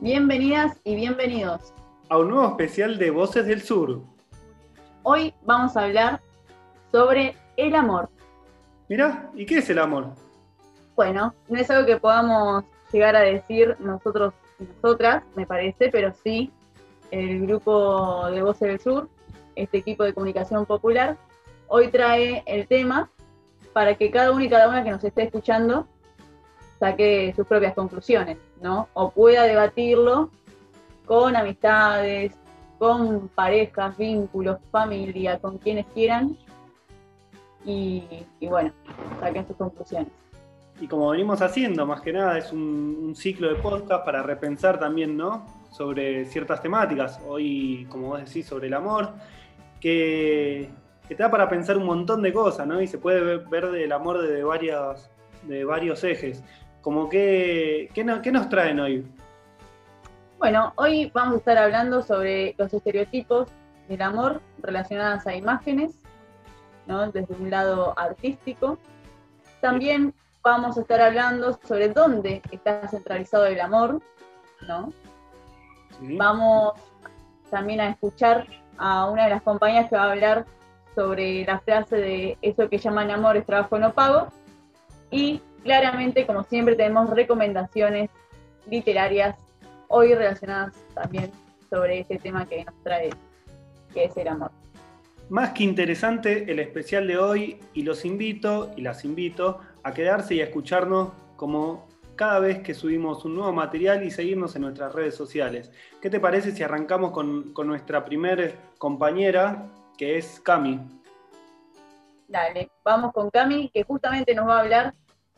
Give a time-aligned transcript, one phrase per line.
[0.00, 1.72] Bienvenidas y bienvenidos
[2.10, 4.02] a un nuevo especial de Voces del Sur.
[5.02, 6.20] Hoy vamos a hablar
[6.92, 8.10] sobre el amor.
[8.88, 10.14] Mirá, ¿y qué es el amor?
[10.94, 16.12] Bueno, no es algo que podamos llegar a decir nosotros y nosotras, me parece, pero
[16.22, 16.52] sí
[17.10, 19.08] el grupo de Voces del Sur,
[19.56, 21.16] este equipo de comunicación popular,
[21.68, 23.10] hoy trae el tema
[23.74, 25.86] para que cada uno y cada una que nos esté escuchando
[26.78, 28.88] saque sus propias conclusiones, ¿no?
[28.94, 30.30] O pueda debatirlo
[31.04, 32.32] con amistades,
[32.78, 36.38] con parejas, vínculos, familia, con quienes quieran.
[37.66, 38.72] Y, bueno,
[39.20, 40.12] saquen sus conclusiones.
[40.80, 45.16] Y como venimos haciendo, más que nada, es un, ciclo de podcast para repensar también,
[45.16, 45.46] ¿no?
[45.70, 47.20] Sobre ciertas temáticas.
[47.26, 49.14] Hoy, como vos decís, sobre el amor,
[51.08, 52.80] que, te da para pensar un montón de cosas, ¿no?
[52.80, 55.10] Y se puede ver del amor desde varios,
[55.42, 56.42] de varios ejes.
[56.80, 59.06] Como que, ¿qué, nos traen hoy?
[60.38, 63.48] Bueno, hoy vamos a estar hablando sobre los estereotipos
[63.88, 65.92] del amor relacionados a imágenes,
[66.86, 67.10] ¿no?
[67.10, 68.78] desde un lado artístico.
[69.60, 70.12] También
[70.42, 74.02] vamos a estar hablando sobre dónde está centralizado el amor,
[74.68, 74.92] ¿no?
[76.00, 76.74] Vamos
[77.50, 80.44] también a escuchar a una de las compañías que va a hablar
[80.94, 84.28] sobre la frase de eso que llaman amor es trabajo no pago.
[85.10, 88.10] Y claramente, como siempre, tenemos recomendaciones
[88.68, 89.36] literarias
[89.88, 91.30] hoy relacionadas también
[91.70, 93.10] sobre este tema que nos trae,
[93.92, 94.50] que es el amor.
[95.28, 100.34] Más que interesante el especial de hoy y los invito y las invito a quedarse
[100.34, 104.94] y a escucharnos como cada vez que subimos un nuevo material y seguirnos en nuestras
[104.94, 105.72] redes sociales.
[106.00, 110.80] ¿Qué te parece si arrancamos con, con nuestra primer compañera, que es Cami?
[112.28, 114.94] Dale, vamos con Cami, que justamente nos va a hablar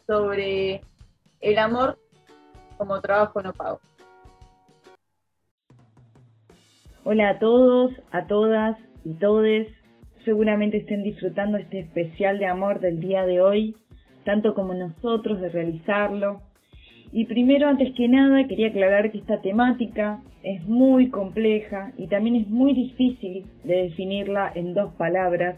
[0.07, 0.83] sobre
[1.41, 1.99] el amor
[2.79, 3.81] como trabajo no pago.
[7.05, 9.69] Hola a todos, a todas y todes.
[10.25, 13.77] Seguramente estén disfrutando este especial de amor del día de hoy,
[14.25, 16.43] tanto como nosotros de realizarlo.
[17.13, 22.37] Y primero, antes que nada, quería aclarar que esta temática es muy compleja y también
[22.37, 25.57] es muy difícil de definirla en dos palabras,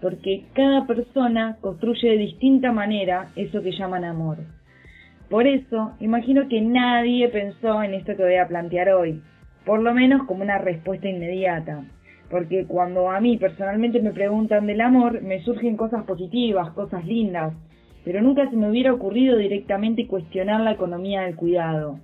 [0.00, 4.38] porque cada persona construye de distinta manera eso que llaman amor.
[5.28, 9.22] Por eso, imagino que nadie pensó en esto que voy a plantear hoy,
[9.64, 11.84] por lo menos como una respuesta inmediata,
[12.30, 17.54] porque cuando a mí personalmente me preguntan del amor, me surgen cosas positivas, cosas lindas,
[18.04, 21.98] pero nunca se me hubiera ocurrido directamente cuestionar la economía del cuidado.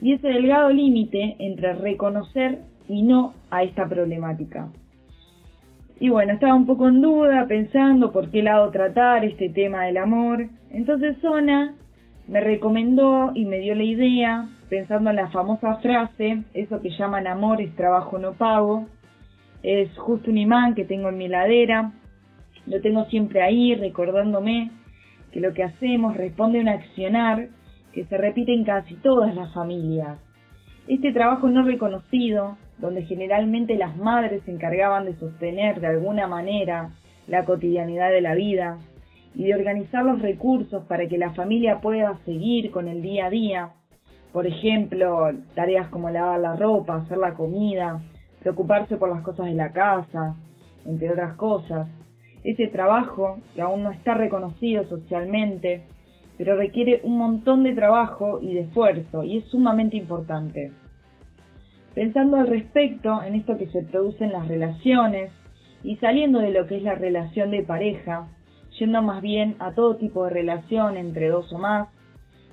[0.00, 4.68] Y ese delgado límite entre reconocer y no a esta problemática.
[6.00, 9.98] Y bueno, estaba un poco en duda, pensando por qué lado tratar este tema del
[9.98, 10.48] amor.
[10.70, 11.74] Entonces Zona
[12.26, 17.26] me recomendó y me dio la idea, pensando en la famosa frase, eso que llaman
[17.26, 18.86] amor es trabajo no pago.
[19.62, 21.92] Es justo un imán que tengo en mi ladera.
[22.66, 24.72] Lo tengo siempre ahí, recordándome
[25.32, 27.48] que lo que hacemos responde a un accionar
[27.92, 30.18] que se repite en casi todas las familias.
[30.88, 36.90] Este trabajo no reconocido donde generalmente las madres se encargaban de sostener de alguna manera
[37.28, 38.78] la cotidianidad de la vida
[39.34, 43.30] y de organizar los recursos para que la familia pueda seguir con el día a
[43.30, 43.70] día.
[44.32, 48.00] Por ejemplo, tareas como lavar la ropa, hacer la comida,
[48.40, 50.34] preocuparse por las cosas de la casa,
[50.84, 51.88] entre otras cosas.
[52.44, 55.84] Ese trabajo, que aún no está reconocido socialmente,
[56.38, 60.72] pero requiere un montón de trabajo y de esfuerzo y es sumamente importante.
[61.94, 65.30] Pensando al respecto en esto que se produce en las relaciones
[65.84, 68.28] y saliendo de lo que es la relación de pareja,
[68.78, 71.88] yendo más bien a todo tipo de relación entre dos o más,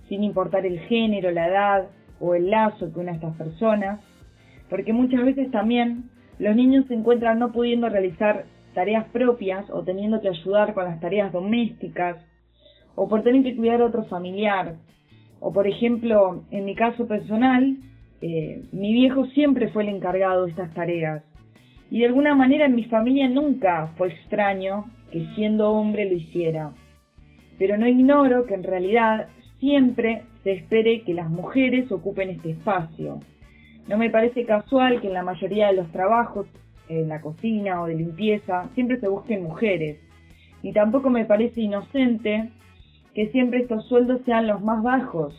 [0.08, 1.88] sin importar el género, la edad
[2.20, 4.02] o el lazo que una de estas personas,
[4.70, 8.46] porque muchas veces también los niños se encuentran no pudiendo realizar
[8.80, 12.16] tareas propias o teniendo que ayudar con las tareas domésticas,
[12.96, 14.76] o por tener que cuidar a otro familiar,
[15.42, 17.76] o por ejemplo, en mi caso personal,
[18.22, 21.24] eh, mi viejo siempre fue el encargado de estas tareas.
[21.92, 26.72] Y de alguna manera en mi familia nunca fue extraño que siendo hombre lo hiciera.
[27.58, 29.28] Pero no ignoro que en realidad
[29.60, 33.20] siempre se espere que las mujeres ocupen este espacio.
[33.90, 36.48] No me parece casual que en la mayoría de los trabajos,
[36.90, 40.00] en la cocina o de limpieza, siempre se busquen mujeres.
[40.62, 42.50] Y tampoco me parece inocente
[43.14, 45.34] que siempre estos sueldos sean los más bajos,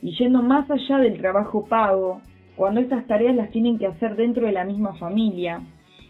[0.00, 2.20] y yendo más allá del trabajo pago,
[2.56, 5.62] cuando estas tareas las tienen que hacer dentro de la misma familia,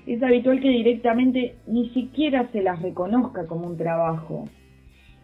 [0.06, 4.48] es habitual que directamente ni siquiera se las reconozca como un trabajo.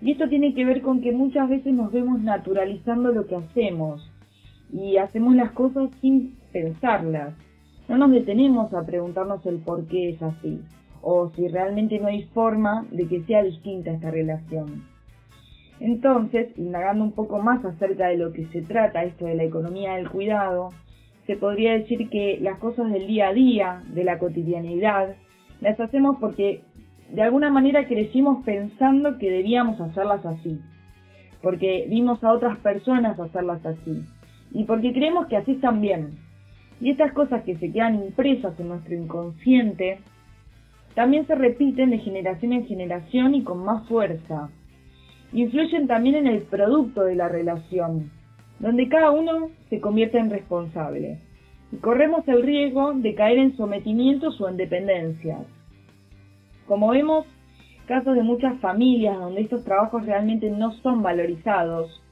[0.00, 4.10] Y esto tiene que ver con que muchas veces nos vemos naturalizando lo que hacemos
[4.72, 7.34] y hacemos las cosas sin pensarlas.
[7.90, 10.60] No nos detenemos a preguntarnos el por qué es así
[11.02, 14.84] o si realmente no hay forma de que sea distinta esta relación.
[15.80, 19.96] Entonces, indagando un poco más acerca de lo que se trata esto de la economía
[19.96, 20.68] del cuidado,
[21.26, 25.16] se podría decir que las cosas del día a día, de la cotidianidad,
[25.60, 26.62] las hacemos porque
[27.12, 30.60] de alguna manera crecimos pensando que debíamos hacerlas así,
[31.42, 34.04] porque vimos a otras personas hacerlas así,
[34.52, 36.29] y porque creemos que así están bien.
[36.80, 39.98] Y estas cosas que se quedan impresas en nuestro inconsciente
[40.94, 44.50] también se repiten de generación en generación y con más fuerza.
[45.32, 48.10] Influyen también en el producto de la relación,
[48.58, 51.18] donde cada uno se convierte en responsable.
[51.72, 55.46] Y corremos el riesgo de caer en sometimientos o en dependencias.
[56.66, 57.26] Como vemos,
[57.86, 62.02] casos de muchas familias donde estos trabajos realmente no son valorizados.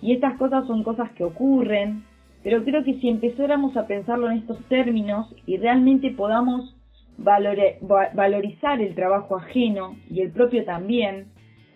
[0.00, 2.04] Y estas cosas son cosas que ocurren,
[2.42, 6.74] pero creo que si empezáramos a pensarlo en estos términos y realmente podamos
[7.18, 11.26] valorizar el trabajo ajeno y el propio también,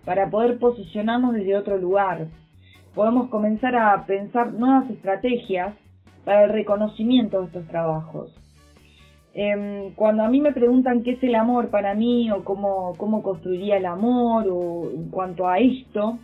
[0.05, 2.29] para poder posicionarnos desde otro lugar.
[2.95, 5.75] Podemos comenzar a pensar nuevas estrategias
[6.25, 8.33] para el reconocimiento de estos trabajos.
[9.35, 13.23] Em, cuando a mí me preguntan qué es el amor para mí o cómo, cómo
[13.23, 16.19] construiría el amor o en cuanto a esto,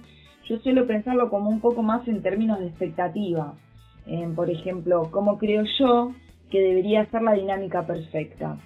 [0.48, 3.54] yo suelo pensarlo como un poco más en términos de expectativa.
[4.34, 6.12] Por ejemplo, cómo creo yo
[6.50, 8.58] que debería ser la dinámica perfecta.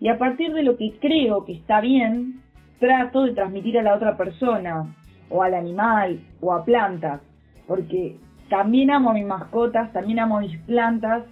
[0.00, 2.40] Y a partir de lo que creo que está bien,
[2.78, 4.94] trato de transmitir a la otra persona,
[5.28, 7.20] o al animal, o a plantas,
[7.66, 8.16] porque
[8.48, 11.24] también amo a mis mascotas, también amo a mis plantas,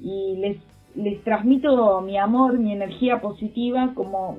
[0.00, 0.56] y les,
[0.94, 4.38] les transmito mi amor, mi energía positiva, como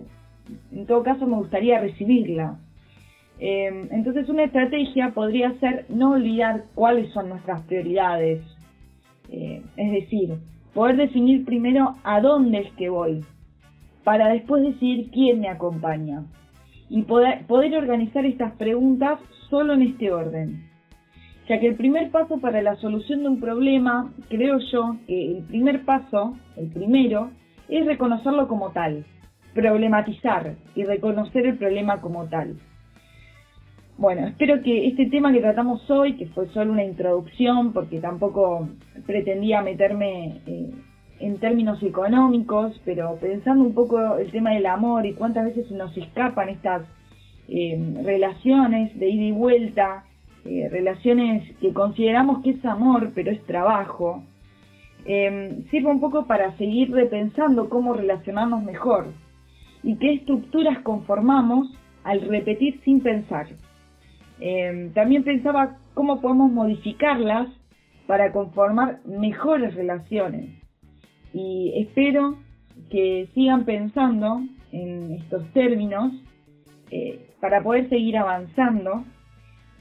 [0.72, 2.58] en todo caso me gustaría recibirla.
[3.40, 8.42] Em, entonces una estrategia podría ser no olvidar cuáles son nuestras prioridades,
[9.34, 10.36] eh, es decir,
[10.76, 13.26] poder definir primero a dónde es que voy,
[14.04, 16.24] para después decidir quién me acompaña
[16.88, 19.20] y poder, poder organizar estas preguntas
[19.50, 20.70] solo en este orden.
[21.50, 25.44] Ya que el primer paso para la solución de un problema, creo yo que el
[25.46, 27.32] primer paso, el primero,
[27.70, 29.04] es reconocerlo como tal,
[29.56, 32.58] problematizar y reconocer el problema como tal.
[33.96, 38.68] Bueno, espero que este tema que tratamos hoy, que fue solo una introducción, porque tampoco
[39.06, 40.72] pretendía meterme eh,
[41.20, 45.96] en términos económicos, pero pensando un poco el tema del amor y cuántas veces nos
[45.96, 46.88] escapan estas
[47.48, 50.06] eh, relaciones de ida y vuelta,
[50.44, 54.24] eh, relaciones que consideramos que es amor, pero es trabajo,
[55.06, 59.08] sirve un poco para seguir repensando cómo relacionarnos mejor
[59.84, 61.68] y qué estructuras conformamos
[62.04, 63.48] al repetir sin pensar.
[64.94, 67.48] También pensaba cómo podemos modificarlas
[68.08, 70.50] para conformar mejores relaciones.
[71.34, 72.38] Y espero
[72.90, 74.42] que sigan pensando
[74.72, 76.14] en estos términos
[76.92, 79.04] eh, para poder seguir avanzando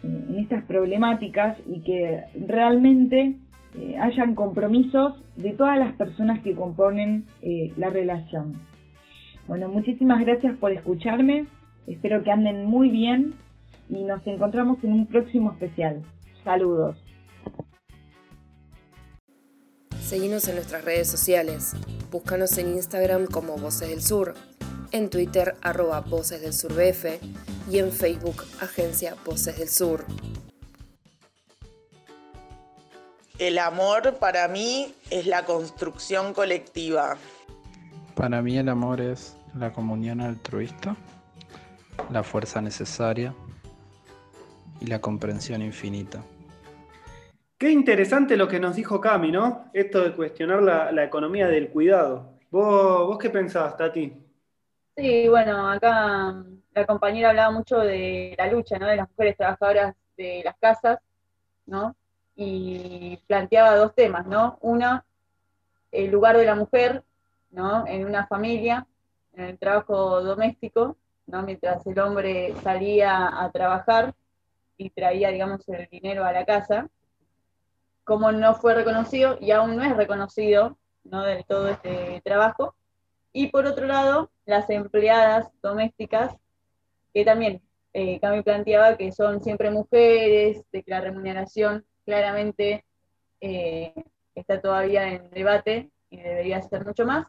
[0.02, 3.36] eh, en estas problemáticas y que realmente
[3.78, 7.24] eh, hayan compromisos de todas las personas que componen
[7.76, 8.54] la relación.
[9.48, 11.46] Bueno, muchísimas gracias por escucharme,
[11.86, 13.34] espero que anden muy bien
[13.92, 16.02] y nos encontramos en un próximo especial.
[16.44, 16.96] Saludos.
[20.00, 21.74] Seguinos en nuestras redes sociales.
[22.10, 24.34] Búscanos en Instagram como Voces del Sur,
[24.92, 27.22] en Twitter arroba Voces del Sur BF
[27.70, 30.04] y en Facebook Agencia Voces del Sur.
[33.38, 37.16] El amor para mí es la construcción colectiva.
[38.14, 40.96] Para mí el amor es la comunión altruista,
[42.10, 43.34] la fuerza necesaria
[44.82, 46.24] y la comprensión infinita.
[47.56, 49.70] Qué interesante lo que nos dijo Cami, ¿no?
[49.72, 52.32] Esto de cuestionar la, economía del cuidado.
[52.50, 54.12] ¿Vos, ¿Vos qué pensabas, Tati?
[54.96, 58.88] Sí, bueno, acá la compañera hablaba mucho de la lucha, ¿no?
[58.88, 60.98] De las mujeres trabajadoras de las casas,
[61.66, 61.94] ¿no?
[62.34, 64.58] Y planteaba dos temas, ¿no?
[64.62, 65.04] Una,
[65.92, 67.04] el lugar de la mujer,
[67.52, 67.86] ¿no?
[67.86, 68.84] En una familia,
[69.34, 70.96] en el trabajo doméstico,
[71.28, 71.42] ¿no?
[71.42, 74.12] Mientras el hombre salía a trabajar
[74.82, 76.88] y traía, digamos, el dinero a la casa
[78.04, 81.22] cómo no fue reconocido y aún no es reconocido ¿no?
[81.22, 82.74] del todo este trabajo.
[83.32, 86.36] Y por otro lado, las empleadas domésticas,
[87.14, 87.62] que también
[87.92, 92.84] eh, Cami planteaba que son siempre mujeres, de que la remuneración claramente
[93.40, 93.94] eh,
[94.34, 97.26] está todavía en debate y debería ser mucho más.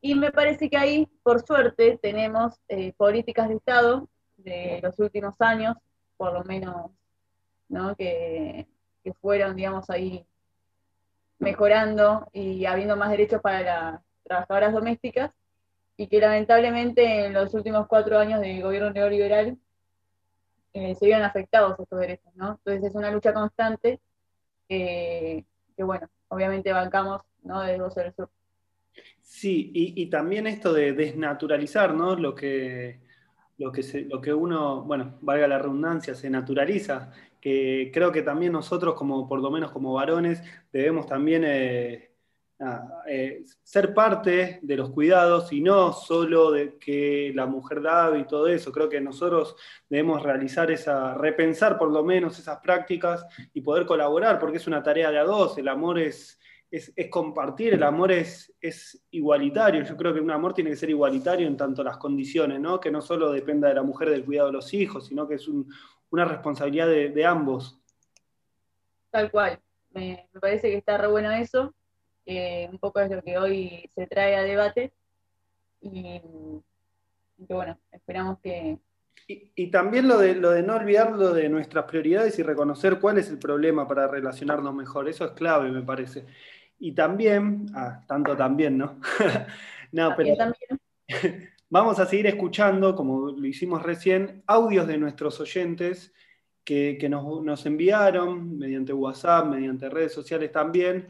[0.00, 5.40] Y me parece que ahí, por suerte, tenemos eh, políticas de Estado de los últimos
[5.40, 5.76] años
[6.16, 6.90] por lo menos,
[7.68, 7.94] ¿no?
[7.96, 8.66] Que,
[9.02, 10.26] que fueron, digamos, ahí
[11.38, 15.30] mejorando y habiendo más derechos para las trabajadoras domésticas
[15.96, 19.58] y que lamentablemente en los últimos cuatro años del gobierno neoliberal
[20.72, 22.58] eh, se vieron afectados estos derechos, ¿no?
[22.58, 24.00] Entonces es una lucha constante
[24.68, 25.44] que,
[25.78, 27.60] bueno, obviamente bancamos, ¿no?
[27.60, 28.30] Desde Voz del Sur.
[29.22, 32.16] Sí, y, también esto de desnaturalizar, ¿no?
[32.16, 33.00] Lo que,
[33.58, 38.52] lo que, lo que uno, bueno, valga la redundancia, se naturaliza, que creo que también
[38.52, 40.42] nosotros, como por lo menos como varones,
[40.72, 42.14] debemos también eh,
[43.06, 48.26] eh, ser parte de los cuidados y no solo de que la mujer da y
[48.26, 48.72] todo eso.
[48.72, 49.56] Creo que nosotros
[49.88, 54.82] debemos realizar esa, repensar por lo menos esas prácticas y poder colaborar, porque es una
[54.82, 55.58] tarea de a dos.
[55.58, 56.38] El amor es,
[56.76, 59.82] es, compartir, el amor es, es, igualitario.
[59.84, 62.80] Yo creo que un amor tiene que ser igualitario en tanto las condiciones, ¿no?
[62.80, 65.48] que no solo dependa de la mujer del cuidado de los hijos, sino que es
[66.10, 67.80] una responsabilidad de, ambos.
[69.10, 69.60] Tal cual.
[69.90, 71.72] Me, me parece que está re bueno eso
[72.24, 74.92] que un poco es lo que hoy se trae a debate
[75.80, 76.20] y,
[77.46, 78.78] que bueno, esperamos que...
[79.26, 83.30] Y, también lo de, lo de no olvidarlo de nuestras prioridades y reconocer cuál es
[83.30, 86.26] el problema para relacionarnos mejor, eso es clave, me parece.
[86.78, 89.00] Y también, ah, tanto también, ¿no?
[89.92, 90.80] no, pero también.
[91.70, 96.12] vamos a seguir escuchando, como lo hicimos recién, audios de nuestros oyentes
[96.64, 101.08] que, nos, nos enviaron mediante WhatsApp, mediante redes sociales también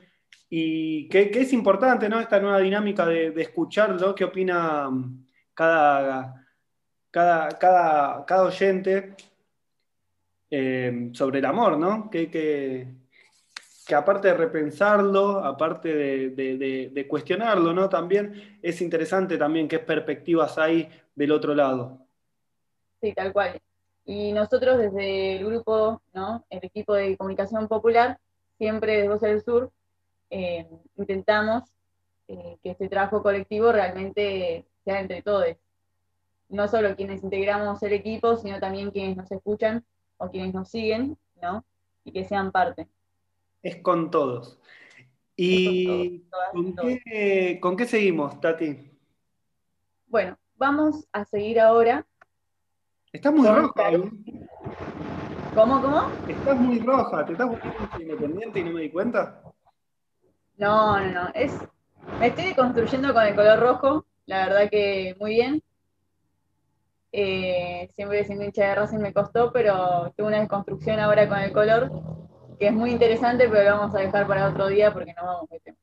[0.48, 2.20] y que, es importante, ¿no?
[2.20, 4.14] Esta nueva dinámica de, escuchar, ¿no?
[4.14, 6.46] ¿Qué opina mm, cada,
[7.10, 7.48] cada,
[8.24, 9.16] cada, oyente
[10.50, 12.08] eh, sobre el amor, ¿no?
[12.10, 12.86] Que,
[13.86, 15.94] que, aparte de repensarlo, aparte
[16.30, 17.88] de, cuestionarlo, ¿no?
[17.88, 21.98] También es interesante también qué perspectivas hay del otro lado.
[23.00, 23.60] Sí, tal cual.
[24.04, 26.44] Y nosotros desde el grupo, ¿no?
[26.50, 28.18] El equipo de comunicación popular,
[28.58, 29.70] siempre desde Voz del Sur,
[30.30, 31.64] eh, intentamos
[32.28, 35.56] eh, que este trabajo colectivo realmente sea entre todos.
[36.48, 39.84] No solo quienes integramos el equipo, sino también quienes nos escuchan
[40.18, 41.64] o quienes nos siguen, ¿no?
[42.04, 42.88] Y que sean parte.
[43.64, 44.60] Es con todos.
[45.36, 46.22] ¿Y
[47.60, 48.92] ¿con, qué, seguimos, Tati?
[50.06, 52.06] Bueno, vamos a seguir ahora.
[53.10, 53.90] Estás muy roja.
[53.90, 54.02] ¿eh?
[55.54, 56.12] ¿Cómo, cómo?
[56.28, 57.24] Estás muy roja.
[57.24, 59.42] ¿Te estás buscando independiente y no me di cuenta?
[60.58, 61.30] No, no, no.
[61.34, 61.58] Es,
[62.20, 65.62] me estoy construyendo con el color rojo, la verdad que muy bien.
[67.12, 71.52] Eh, siempre siendo hincha de Racing me costó, pero tuve una desconstrucción ahora con el
[71.52, 72.23] color,
[72.64, 75.52] que es muy interesante, pero lo vamos a dejar para otro día porque no vamos
[75.52, 75.76] a tema.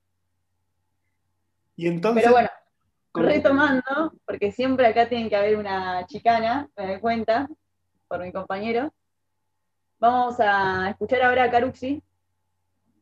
[1.75, 2.23] Y entonces.
[2.23, 2.49] Pero bueno,
[3.13, 7.47] retomando, porque siempre acá tiene que haber una chicana, me doy cuenta,
[8.07, 8.91] por mi compañero.
[9.99, 12.01] Vamos a escuchar ahora a Caruxi,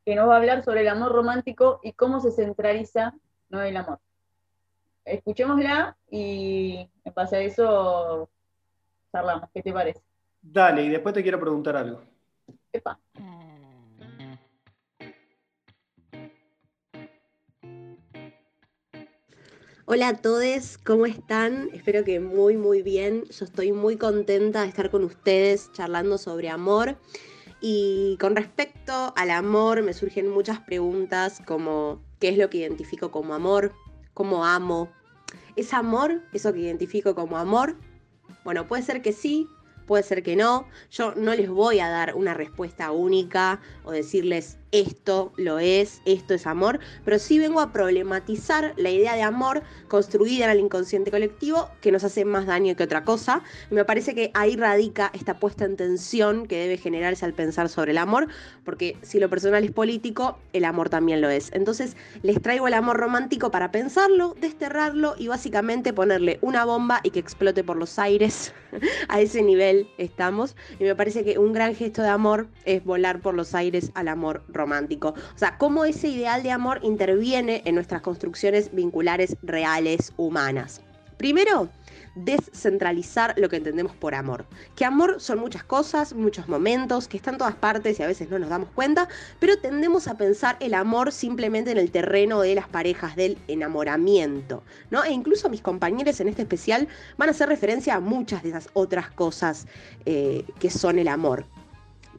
[0.03, 3.13] que nos va a hablar sobre el amor romántico y cómo se centraliza
[3.47, 3.61] ¿no?
[3.61, 4.01] el amor.
[5.05, 8.29] Escuchémosla y en base a eso
[9.13, 9.49] charlamos.
[9.53, 10.01] ¿Qué te parece?
[10.41, 12.01] Dale, y después te quiero preguntar algo.
[12.73, 12.99] Epa.
[19.91, 21.71] Hola a todos, ¿cómo están?
[21.73, 23.23] Espero que muy, muy bien.
[23.31, 26.99] Yo estoy muy contenta de estar con ustedes charlando sobre amor
[27.59, 33.09] y con respecto al amor me surgen muchas preguntas como ¿qué es lo que identifico
[33.09, 33.73] como amor?
[34.13, 34.91] ¿Cómo amo?
[35.55, 37.75] ¿Es amor eso que identifico como amor?
[38.43, 39.47] Bueno, puede ser que sí,
[39.87, 40.67] puede ser que no.
[40.91, 46.33] Yo no les voy a dar una respuesta única o decirles esto lo es, esto
[46.33, 51.11] es amor, pero sí vengo a problematizar la idea de amor construida en el inconsciente
[51.11, 53.41] colectivo que nos hace más daño que otra cosa.
[53.71, 57.69] Y me parece que ahí radica esta puesta en tensión que debe generarse al pensar
[57.69, 58.27] sobre el amor,
[58.63, 61.51] porque si lo personal es político, el amor también lo es.
[61.53, 67.09] Entonces les traigo el amor romántico para pensarlo, desterrarlo y básicamente ponerle una bomba y
[67.11, 68.53] que explote por los aires.
[69.07, 70.55] a ese nivel estamos.
[70.79, 74.07] Y me parece que un gran gesto de amor es volar por los aires al
[74.07, 75.15] amor romántico romántico.
[75.35, 80.81] O sea, cómo ese ideal de amor interviene en nuestras construcciones vinculares reales humanas.
[81.17, 81.69] Primero,
[82.15, 84.45] descentralizar lo que entendemos por amor.
[84.75, 88.29] Que amor son muchas cosas, muchos momentos, que están en todas partes y a veces
[88.29, 89.07] no nos damos cuenta,
[89.39, 94.63] pero tendemos a pensar el amor simplemente en el terreno de las parejas, del enamoramiento,
[94.91, 95.03] ¿no?
[95.03, 96.87] E incluso mis compañeros en este especial
[97.17, 99.67] van a hacer referencia a muchas de esas otras cosas
[100.05, 101.45] eh, que son el amor.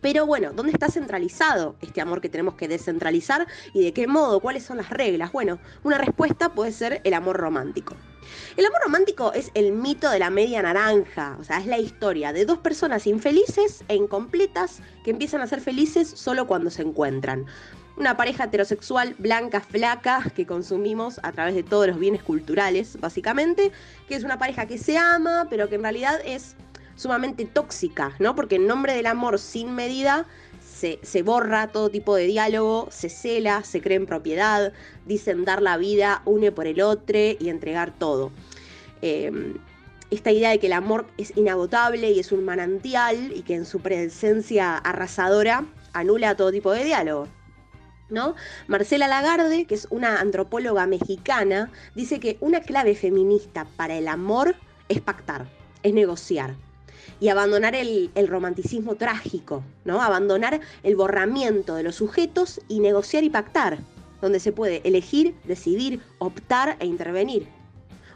[0.00, 4.40] Pero bueno, ¿dónde está centralizado este amor que tenemos que descentralizar y de qué modo?
[4.40, 5.33] ¿Cuáles son las reglas?
[5.33, 7.95] Bueno, una respuesta puede ser el amor romántico.
[8.57, 12.33] El amor romántico es el mito de la media naranja, o sea, es la historia
[12.33, 17.47] de dos personas infelices e incompletas que empiezan a ser felices solo cuando se encuentran.
[17.97, 23.73] Una pareja heterosexual blanca, flaca, que consumimos a través de todos los bienes culturales, básicamente,
[24.09, 26.57] que es una pareja que se ama, pero que en realidad es
[27.00, 28.35] sumamente tóxica, ¿no?
[28.35, 30.26] Porque en nombre del amor sin medida
[30.61, 34.75] se, se, borra todo tipo de diálogo, se cela, se cree en propiedad,
[35.07, 38.33] dicen dar la vida, une por el otro y entregar todo.
[39.00, 39.54] Eh,
[40.11, 43.64] esta idea de que el amor es inagotable y es un manantial y que en
[43.64, 45.64] su presencia arrasadora
[45.95, 47.28] anula todo tipo de diálogo.
[48.11, 48.35] ¿No?
[48.66, 54.57] Marcela Lagarde, que es una antropóloga mexicana, dice que una clave feminista para el amor
[54.88, 55.49] es pactar,
[55.83, 56.57] es negociar
[57.21, 60.00] y abandonar el, romanticismo trágico, ¿no?
[60.00, 63.78] Abandonar el borramiento de los sujetos y negociar y pactar,
[64.21, 67.49] donde se puede elegir, decidir, optar e intervenir.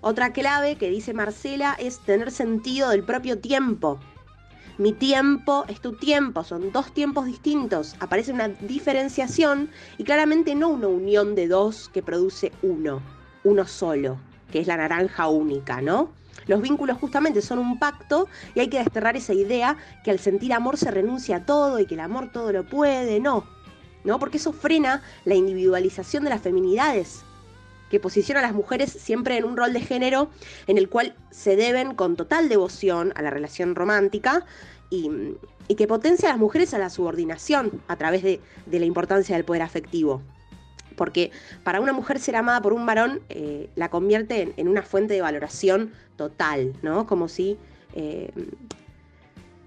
[0.00, 3.98] Otra clave que dice Marcela es tener sentido del propio tiempo.
[4.76, 10.68] Mi tiempo es tu tiempo, son dos tiempos distintos, aparece una diferenciación y claramente no
[10.68, 13.00] una unión de dos que produce uno,
[13.44, 14.18] uno solo,
[14.50, 16.10] que es la naranja única, ¿no?
[16.46, 20.52] Los vínculos justamente son un pacto y hay que desterrar esa idea que al sentir
[20.52, 23.20] amor se renuncia a todo y que el amor todo lo puede.
[23.20, 23.44] No,
[24.04, 27.22] no, porque eso frena la individualización de las feminidades,
[27.90, 30.28] que posiciona a las mujeres siempre en un rol de género
[30.66, 34.44] en el cual se deben con total devoción a la relación romántica
[34.90, 35.10] y,
[35.76, 39.62] que potencia a las mujeres a la subordinación a través de la importancia del poder
[39.62, 40.22] afectivo
[40.96, 41.30] porque
[41.62, 45.20] para una mujer ser amada por un varón eh, la convierte en, una fuente de
[45.20, 47.06] valoración total, ¿no?
[47.06, 47.58] Como si
[47.94, 48.30] eh,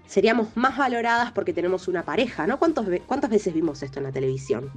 [0.06, 2.58] seríamos más valoradas porque tenemos una pareja, ¿no?
[2.58, 4.70] ¿Cuántos, ¿Cuántas veces vimos esto en la televisión?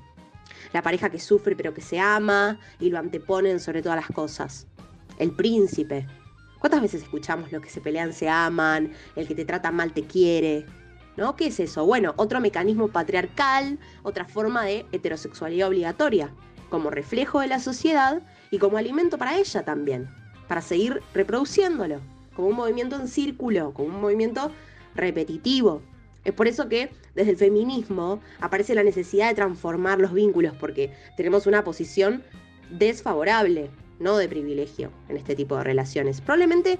[0.74, 4.68] La pareja que sufre pero que se ama y lo anteponen sobre todas las cosas.
[5.18, 6.08] El príncipe.
[6.60, 10.04] ¿Cuántas veces escuchamos los que se pelean se aman, el que te trata mal te
[10.04, 10.66] quiere?
[11.18, 11.36] ¿No?
[11.36, 11.86] ¿Qué es eso?
[11.86, 16.32] Bueno, otro mecanismo patriarcal, otra forma de heterosexualidad obligatoria,
[16.70, 20.10] como reflejo de la sociedad y como alimento para ella también,
[20.48, 22.00] para seguir reproduciéndolo,
[22.34, 24.52] como un movimiento en círculo, como un movimiento
[24.96, 25.82] repetitivo.
[26.24, 30.94] Es por eso que desde el feminismo aparece la necesidad de transformar los vínculos, porque
[31.18, 32.24] tenemos una posición
[32.70, 33.70] desfavorable,
[34.00, 36.22] no de privilegio en este tipo de relaciones.
[36.22, 36.80] Probablemente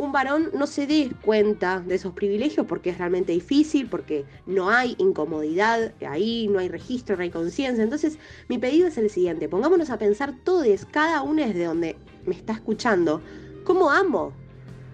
[0.00, 4.70] un varón no se dé cuenta de esos privilegios porque es realmente difícil, porque no
[4.70, 7.84] hay incomodidad ahí, no hay registro, no hay conciencia.
[7.84, 12.34] Entonces, mi pedido es el siguiente: pongámonos a pensar todos, cada uno desde donde me
[12.34, 13.20] está escuchando,
[13.64, 14.32] ¿cómo amo?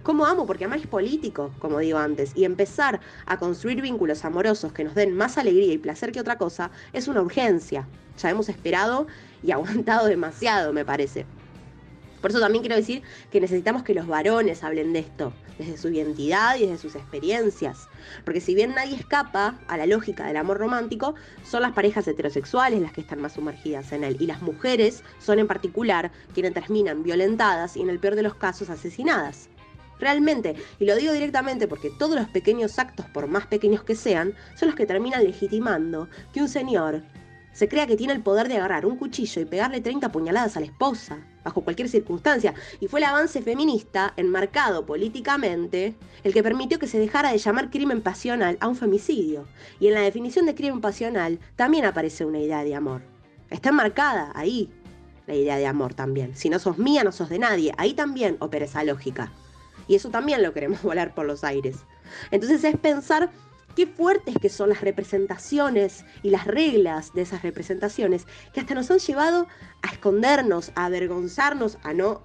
[0.03, 0.45] ¿Cómo amo?
[0.45, 4.97] Porque amar es político, como digo antes, y empezar a construir vínculos amorosos que nos
[4.97, 7.87] den más alegría y placer que otra cosa es una urgencia.
[8.21, 9.07] Ya hemos esperado
[9.41, 11.27] y aguantado demasiado, me parece.
[12.27, 15.91] Por eso también quiero decir que necesitamos que los varones hablen de esto, desde su
[15.91, 17.87] identidad y desde sus experiencias.
[18.25, 22.83] Porque si bien nadie escapa a la lógica del amor romántico, son las parejas heterosexuales
[22.83, 24.17] las que están más sumergidas en él.
[24.19, 28.35] Y las mujeres son en particular quienes terminan violentadas y en el peor de los
[28.35, 29.49] casos asesinadas.
[30.01, 34.35] Realmente, y lo digo directamente porque todos los pequeños actos, por más pequeños que sean,
[34.57, 37.05] son los que terminan legitimando que un señor
[37.57, 40.61] se crea que tiene el poder de agarrar un cuchillo y pegarle 30 puñaladas a
[40.61, 42.53] la esposa, bajo cualquier circunstancia.
[42.81, 47.71] Y fue el avance feminista, enmarcado políticamente, el que permitió que se dejara de llamar
[47.71, 49.47] crimen pasional a un femicidio.
[49.81, 53.01] Y en la definición de crimen pasional también aparece una idea de amor.
[53.49, 54.71] Está enmarcada ahí
[55.27, 56.37] la idea de amor también.
[56.37, 57.73] Si no sos mía, no sos de nadie.
[57.79, 59.33] Ahí también opera esa lógica.
[59.89, 61.79] Y eso también lo queremos volar por los aires.
[62.31, 63.31] Entonces es pensar
[63.77, 68.91] qué fuertes que son las representaciones y las reglas de esas representaciones que hasta nos
[68.91, 69.47] han llevado
[69.83, 72.23] a escondernos, a avergonzarnos, a no,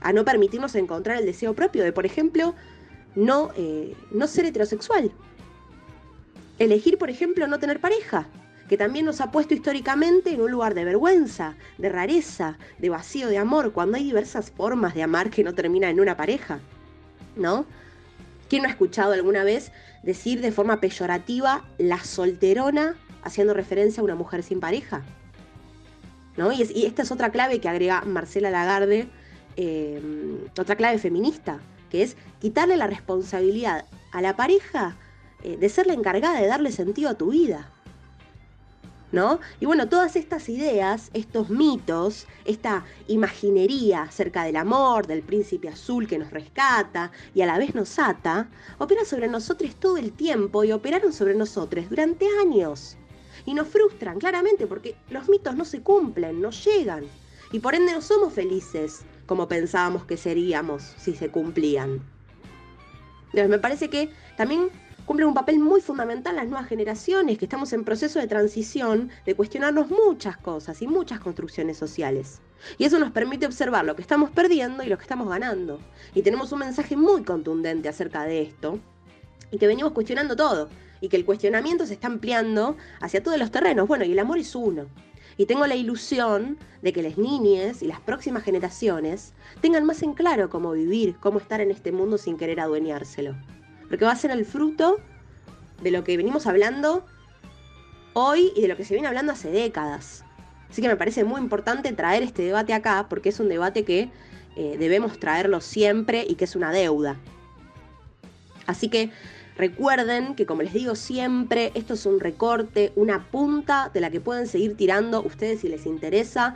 [0.00, 2.54] a no permitirnos encontrar el deseo propio de, por ejemplo,
[3.16, 5.10] no, eh, no ser heterosexual.
[6.60, 8.28] Elegir, por ejemplo, no tener pareja,
[8.68, 13.26] que también nos ha puesto históricamente en un lugar de vergüenza, de rareza, de vacío
[13.26, 16.60] de amor, cuando hay diversas formas de amar que no terminan en una pareja,
[17.34, 17.66] ¿no?
[18.48, 24.04] ¿Quién no ha escuchado alguna vez decir de forma peyorativa la solterona haciendo referencia a
[24.04, 25.02] una mujer sin pareja?
[26.36, 26.52] ¿No?
[26.52, 29.08] Y, es, y esta es otra clave que agrega Marcela Lagarde,
[29.56, 30.00] eh,
[30.58, 31.60] otra clave feminista,
[31.90, 34.96] que es quitarle la responsabilidad a la pareja
[35.42, 37.70] eh, de ser la encargada de darle sentido a tu vida.
[39.12, 39.40] ¿No?
[39.58, 46.06] Y bueno, todas estas ideas, estos mitos, esta imaginería acerca del amor, del príncipe azul
[46.06, 50.62] que nos rescata y a la vez nos ata, operan sobre nosotros todo el tiempo
[50.62, 52.96] y operaron sobre nosotros durante años.
[53.46, 57.04] Y nos frustran claramente porque los mitos no se cumplen, no llegan.
[57.50, 62.00] Y por ende no somos felices como pensábamos que seríamos si se cumplían.
[63.26, 64.70] Entonces me parece que también
[65.10, 69.34] cumplen un papel muy fundamental las nuevas generaciones, que estamos en proceso de transición, de
[69.34, 72.40] cuestionarnos muchas cosas y muchas construcciones sociales.
[72.78, 75.80] Y eso nos permite observar lo que estamos perdiendo y lo que estamos ganando.
[76.14, 78.78] Y tenemos un mensaje muy contundente acerca de esto,
[79.50, 80.68] y que venimos cuestionando todo,
[81.00, 83.88] y que el cuestionamiento se está ampliando hacia todos los terrenos.
[83.88, 84.86] Bueno, y el amor es uno.
[85.36, 90.12] Y tengo la ilusión de que las niñas y las próximas generaciones tengan más en
[90.12, 93.34] claro cómo vivir, cómo estar en este mundo sin querer adueñárselo.
[93.90, 94.96] Porque va a ser el fruto
[95.82, 97.04] de lo que venimos hablando
[98.14, 100.24] hoy y de lo que se viene hablando hace décadas.
[100.70, 104.08] Así que me parece muy importante traer este debate acá porque es un debate que
[104.56, 107.16] eh, debemos traerlo siempre y que es una deuda.
[108.66, 109.10] Así que
[109.60, 114.18] Recuerden que como les digo siempre, esto es un recorte, una punta de la que
[114.18, 116.54] pueden seguir tirando ustedes si les interesa.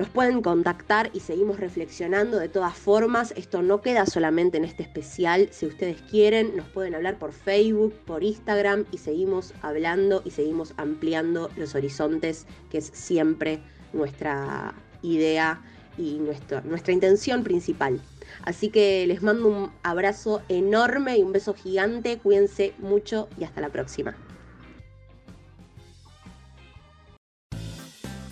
[0.00, 3.34] Nos pueden contactar y seguimos reflexionando de todas formas.
[3.36, 5.50] Esto no queda solamente en este especial.
[5.52, 10.72] Si ustedes quieren, nos pueden hablar por Facebook, por Instagram y seguimos hablando y seguimos
[10.78, 13.60] ampliando los horizontes, que es siempre
[13.92, 15.60] nuestra idea
[15.98, 18.00] y nuestra, nuestra intención principal.
[18.44, 22.16] Así que les mando un abrazo enorme y un beso gigante.
[22.16, 24.16] Cuídense mucho y hasta la próxima.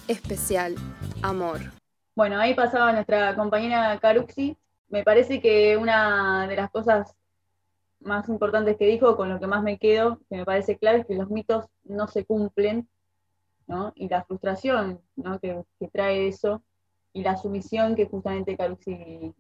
[0.08, 0.74] Especial
[1.22, 1.60] Amor.
[2.16, 4.56] Bueno, ahí pasaba nuestra compañera Caruxi.
[4.88, 7.14] Me parece que una de las cosas
[8.00, 11.06] más importantes que dijo, con lo que más me quedo, que me parece clave, es
[11.06, 12.88] que los mitos no se cumplen,
[13.66, 13.92] ¿no?
[13.94, 15.38] Y la frustración ¿no?
[15.40, 16.62] que, que trae eso,
[17.12, 19.34] y la sumisión que justamente Caruxi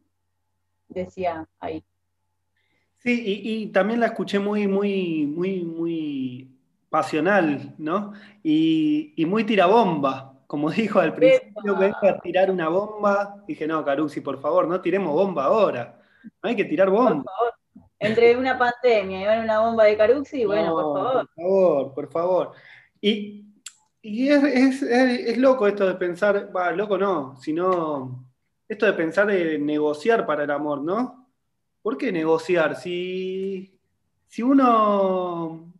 [0.88, 1.84] decía ahí.
[2.98, 6.50] Sí, y, también la escuché muy, muy, muy, muy
[6.90, 8.12] pasional, ¿no?
[8.42, 13.44] Y, muy tirabomba, como dijo al principio, vengo a tirar una bomba.
[13.46, 16.00] Dije, no, Carusi, por favor, no tiremos bomba ahora.
[16.42, 17.22] No hay que tirar bomba.
[17.22, 17.54] Por favor.
[18.00, 21.28] Entre una pandemia y una bomba de Carusi, bueno, por favor.
[21.34, 22.52] Por favor, por favor.
[23.00, 23.44] Y,
[24.02, 28.26] es, loco esto de pensar, va, loco no, sino
[28.66, 31.28] esto de pensar de negociar para el amor, ¿no?
[31.82, 32.76] ¿Por qué negociar?
[32.76, 33.78] Si,
[34.26, 35.72] si uno,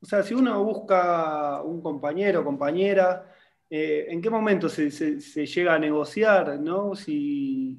[0.00, 3.29] o sea, si uno busca un compañero o compañera,
[3.70, 6.96] eh, ¿en qué momento se, llega a negociar, no?
[6.96, 7.78] Sí.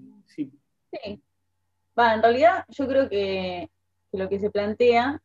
[1.97, 3.69] Va, en realidad yo creo que,
[4.13, 5.21] lo que se plantea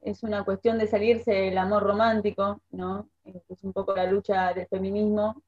[0.00, 3.08] es una cuestión de salirse del amor romántico, ¿no?
[3.24, 5.42] Es un poco la lucha del feminismo,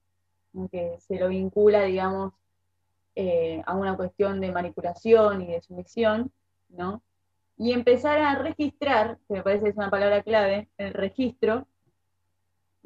[0.71, 2.33] que se lo vincula, digamos,
[3.15, 6.33] eh, a una cuestión de manipulación y de sumisión,
[6.69, 7.03] ¿no?
[7.57, 11.67] Y empezar a registrar, que me parece que es una palabra clave, el registro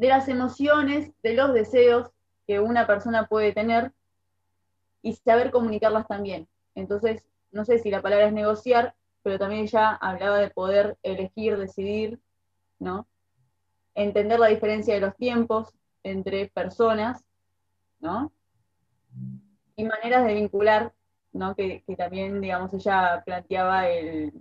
[0.01, 2.11] de las emociones, de los deseos
[2.47, 3.93] que una persona puede tener
[5.03, 6.49] y saber comunicarlas también.
[6.75, 11.59] Entonces, no sé si la palabra es negociar, pero también ya hablaba de poder elegir,
[11.59, 12.19] decidir,
[12.79, 13.07] ¿no?
[13.95, 17.23] Entender la diferencia de los tiempos entre personas,
[17.99, 18.33] ¿no?
[19.77, 20.95] y maneras de vincular,
[21.33, 21.55] ¿no?
[21.55, 24.33] que, también, digamos, ella planteaba el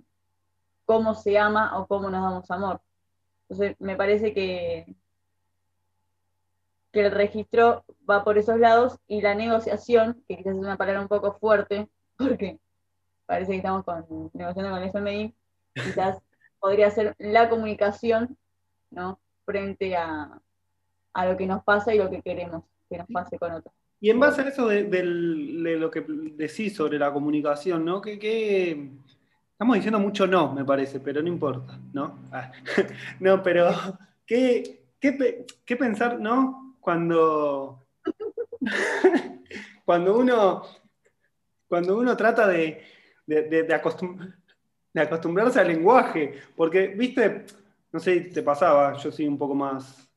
[0.86, 2.80] cómo se ama o cómo nos damos amor.
[3.42, 4.96] Entonces, me parece que,
[6.92, 11.02] que el registro va por esos lados y la negociación, que quizás es una palabra
[11.02, 12.58] un poco fuerte, porque
[13.26, 13.84] parece que estamos
[14.32, 15.34] negociando con el FMI,
[15.74, 16.18] quizás
[16.58, 18.36] podría ser la comunicación,
[18.90, 19.20] ¿no?
[19.44, 20.40] Frente a,
[21.12, 23.72] a lo que nos pasa y lo que queremos que nos pase con otros.
[24.00, 28.00] Y en base a eso de, lo que decís sobre la comunicación, ¿no?
[28.00, 28.90] Que,
[29.52, 32.18] estamos diciendo mucho no, me parece, pero no importa, ¿no?
[32.32, 32.50] Ah,
[33.20, 33.70] no, pero
[34.26, 36.69] ¿qué, qué, pensar, ¿no?
[36.80, 37.86] Cuando,
[39.84, 40.62] cuando uno
[41.70, 42.82] cuando uno trata de,
[43.24, 43.74] de,
[45.00, 47.46] acostumbrarse al lenguaje, porque, viste,
[47.92, 50.10] no sé te pasaba, yo soy un poco más,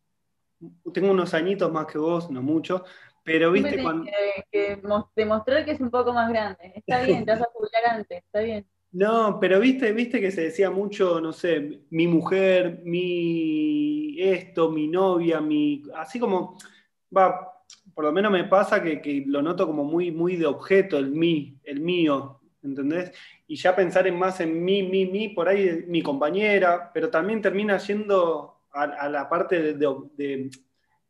[0.92, 2.84] tengo unos añitos más que vos, no mucho,
[3.24, 4.10] pero viste cuando.
[4.52, 4.82] Que,
[5.16, 6.74] demostrar que es un poco más grande.
[6.76, 8.68] Está bien, te vas a jubilar antes, está bien.
[8.94, 14.88] No, pero viste, viste que se decía mucho, no sé, mi mujer, mi esto, mi
[14.88, 15.84] novia, mi.
[15.96, 16.58] Así como.
[17.16, 17.54] Va,
[17.94, 21.60] por lo menos me pasa que, lo noto como muy, muy de objeto, el mí,
[21.64, 23.12] el mío, ¿entendés?
[23.48, 27.42] Y ya pensar en más en mí, mí, mí, por ahí mi compañera, pero también
[27.42, 30.50] termina yendo a, la parte de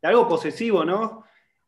[0.01, 1.23] algo posesivo, ¿no?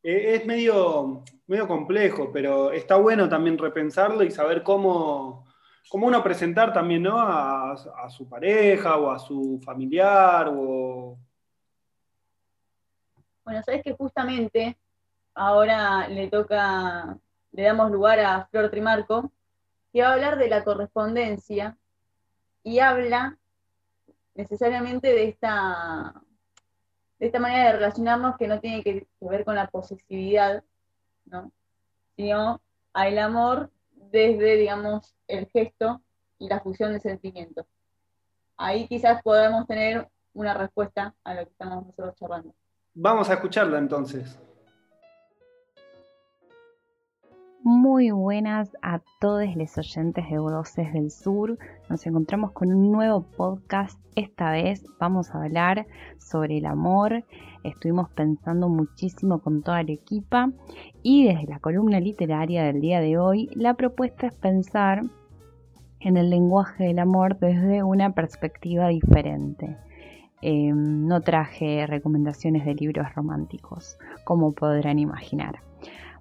[0.07, 5.47] Eh, es medio, medio complejo, pero está bueno también repensarlo y saber cómo,
[5.89, 7.19] cómo uno presentar también ¿no?
[7.19, 10.49] a, a, su pareja o a su familiar.
[10.51, 11.17] O...
[13.43, 14.77] Bueno, sabes que justamente
[15.33, 17.17] ahora le toca,
[17.51, 19.31] le damos lugar a Flor Trimarco,
[19.91, 21.77] que va a hablar de la correspondencia
[22.63, 23.37] y habla
[24.33, 26.13] necesariamente de esta,
[27.19, 30.63] de esta manera de relacionarnos que no tiene que, ver con la posesividad,
[31.25, 31.51] ¿no?
[32.15, 32.61] sino
[32.93, 33.71] al amor
[34.15, 36.01] desde, digamos, el gesto
[36.39, 37.65] y la fusión de sentimientos.
[38.55, 42.55] Ahí quizás podamos tener una respuesta a lo que estamos nosotros charlando.
[42.93, 44.39] Vamos a escucharla entonces.
[47.67, 51.57] Muy buenas a todos los oyentes de Voces del Sur.
[51.89, 53.99] Nos encontramos con un nuevo podcast.
[54.15, 55.87] Esta vez vamos a hablar
[56.19, 57.23] sobre el amor.
[57.63, 60.51] Estuvimos pensando muchísimo con toda la equipa
[61.01, 65.01] y desde la columna literaria del día de hoy, la propuesta es pensar
[66.01, 69.75] en el lenguaje del amor desde una perspectiva diferente.
[70.43, 75.63] Em, no traje recomendaciones de libros románticos, como podrán imaginar.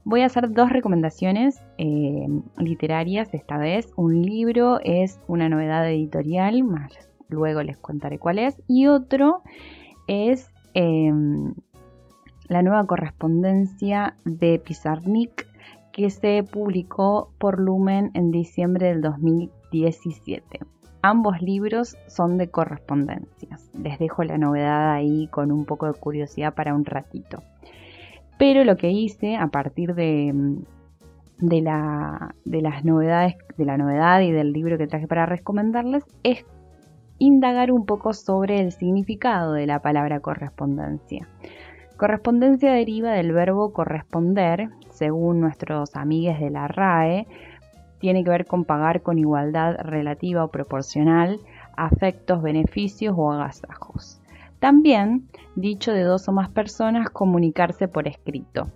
[0.05, 2.27] Voy a hacer dos recomendaciones eh,
[2.59, 3.93] literarias esta vez.
[3.97, 6.93] Un libro es una novedad editorial, más
[7.29, 8.61] luego les contaré cuál es.
[8.67, 9.43] Y otro
[10.07, 11.55] es em,
[12.49, 15.47] la nueva correspondencia de Pizarnik
[15.93, 20.61] que se publicó por Lumen en diciembre del 2017.
[21.03, 23.71] Ambos libros son de correspondencias.
[23.79, 27.43] Les dejo la novedad ahí con un poco de curiosidad para un ratito.
[28.39, 29.95] Pero lo que hice a partir
[31.41, 36.45] la, de las novedades, de la novedad y del libro que traje para recomendarles es
[37.19, 41.29] indagar un poco sobre el significado de la palabra correspondencia.
[41.97, 47.27] Correspondencia deriva del verbo corresponder, según nuestros amigues de la RAE,
[48.01, 51.41] tiene que ver con pagar con igualdad relativa o proporcional
[51.77, 54.21] afectos, beneficios o agasajos.
[54.65, 58.71] También, dicho de dos o más personas, comunicarse por escrito.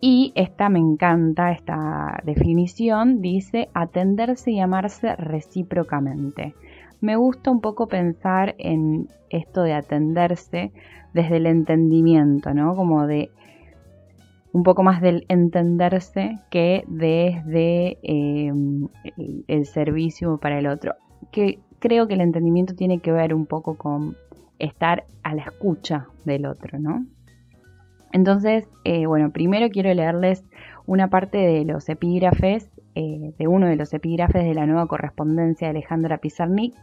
[0.00, 6.56] Y esta me encanta, esta definición, dice atenderse y amarse recíprocamente.
[7.00, 10.72] Me gusta un poco pensar en esto de atenderse
[11.14, 12.74] desde el entendimiento, ¿no?
[12.74, 13.30] Como de
[14.52, 18.52] un poco más del entenderse que desde eh,
[19.46, 20.96] el servicio para el otro.
[21.30, 24.16] Que creo que el entendimiento tiene que ver un poco con
[24.58, 27.06] estar a la escucha del otro, ¿no?
[28.12, 30.44] Entonces, eh, bueno, primero quiero leerles
[30.86, 35.66] una parte de los epígrafes, eh, de uno de los epígrafes de la nueva correspondencia
[35.68, 36.74] de Alejandra Pizarnik,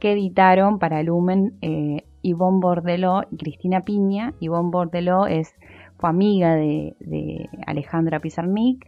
[0.00, 4.34] que editaron para Lumen eh, Yvonne Bordeló y Cristina Piña.
[4.40, 5.54] Yvonne Bordeló es,
[5.98, 8.84] fue amiga de, de Alejandra Pizarnik,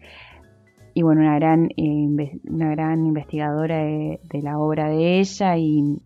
[0.94, 5.98] y bueno, una gran, eh, una gran investigadora de, la obra de ella y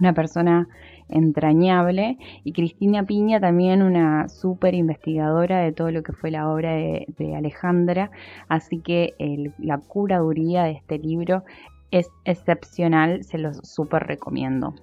[0.00, 0.68] una persona
[1.10, 2.16] entrañable.
[2.42, 7.34] Y Cristina Piña también una súper investigadora de todo lo que fue la obra de,
[7.36, 8.10] Alejandra.
[8.48, 9.14] Así que
[9.58, 11.44] la curaduría de este libro
[11.90, 14.74] es excepcional, se los súper recomiendo.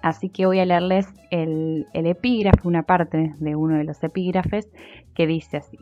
[0.00, 4.70] Así que voy a leerles el, el epígrafe, una parte de uno de los epígrafes
[5.14, 5.78] que dice así.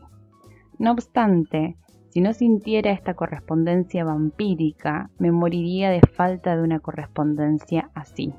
[0.79, 1.75] No obstante,
[2.15, 8.33] si no sintiera esta correspondencia vampírica, me moriría de falta de una correspondencia así.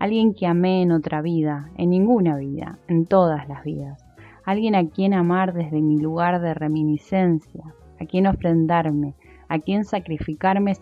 [0.00, 4.04] Alguien que amé en otra vida, en ninguna vida, en todas las vidas.
[4.44, 7.62] Alguien a quien amar desde mi lugar de reminiscencia,
[8.00, 9.14] a quien ofrendarme,
[9.46, 10.72] a quien sacrificarme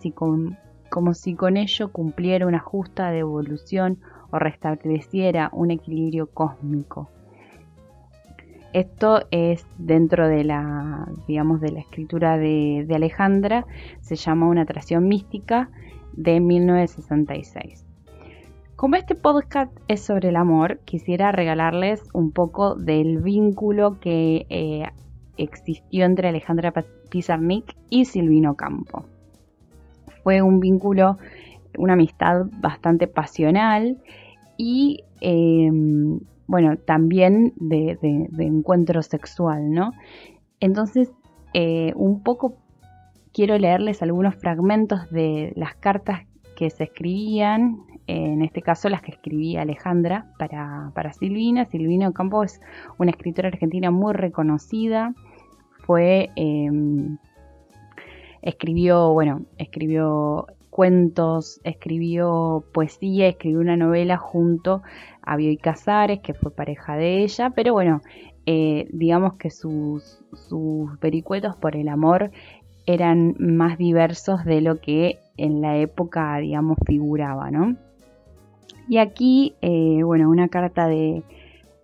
[0.89, 3.99] como si con ello cumpliera una justa devolución
[4.31, 7.11] o restableciera un equilibrio cósmico.
[8.73, 13.67] Esto es dentro de la, digamos, de la escritura de, Alejandra,
[14.01, 15.69] se llama Una atracción mística
[16.13, 17.85] de 1966.
[18.75, 24.87] Como este podcast es sobre el amor, quisiera regalarles un poco del vínculo que eh,
[25.37, 26.73] existió entre Alejandra
[27.09, 29.05] Pizarnik y Silvino Campo.
[30.23, 31.19] Fue un vínculo,
[31.77, 34.01] una amistad bastante pasional
[34.57, 37.97] y em, bueno, también de,
[38.39, 39.91] encuentro sexual, ¿no?
[40.59, 41.11] Entonces,
[41.53, 42.57] eh, un poco
[43.33, 46.21] quiero leerles algunos fragmentos de las cartas
[46.55, 51.65] que se escribían, en este caso las que escribía Alejandra para, para Silvina.
[51.65, 52.61] Silvina Campo es
[52.97, 55.13] una escritora argentina muy reconocida,
[55.85, 57.17] fue, em,
[58.41, 64.81] escribió, bueno, escribió cuentos, escribió poesía, escribió una novela junto
[65.21, 68.01] a Bioy Casares, que fue pareja de ella, pero bueno,
[68.47, 70.89] eh, digamos que sus, sus
[71.61, 72.31] por el amor
[72.87, 77.75] eran más diversos de lo que en la época, digamos, figuraba, ¿no?
[78.89, 81.21] Y aquí, eh, bueno, una carta de,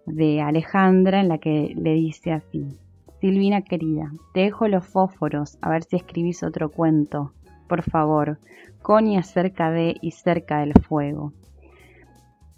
[0.08, 2.65] de Alejandra en la que le dice así,
[3.21, 7.34] Silvina querida, te dejo los fósforos a ver si escribís otro cuento,
[7.69, 8.39] por favor,
[8.82, 11.32] con y acerca de y cerca del fuego.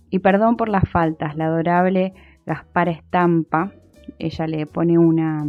[0.10, 2.14] Y perdón por las faltas, la adorable
[2.46, 3.72] Gaspar Estampa,
[4.18, 5.46] ella le pone una,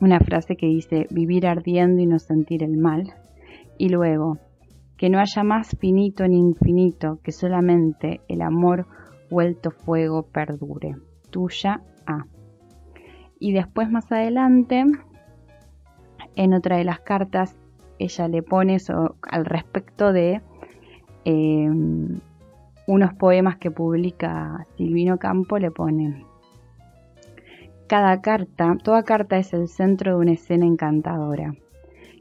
[0.00, 3.12] una frase que dice vivir ardiendo y no sentir el mal.
[3.76, 4.38] Y luego,
[4.96, 8.86] que no haya más finito ni infinito, que solamente el amor
[9.30, 10.96] vuelto fuego perdure.
[11.30, 12.24] Tuya A.
[13.38, 14.84] Y después más adelante,
[16.36, 17.56] en otra de las cartas,
[18.00, 18.78] ella le pone
[19.22, 20.40] al respecto de
[21.24, 22.20] em,
[22.86, 26.24] unos poemas que publica Silvino Campo, le pone,
[27.90, 31.54] cada carta, toda carta es el centro de una escena encantadora.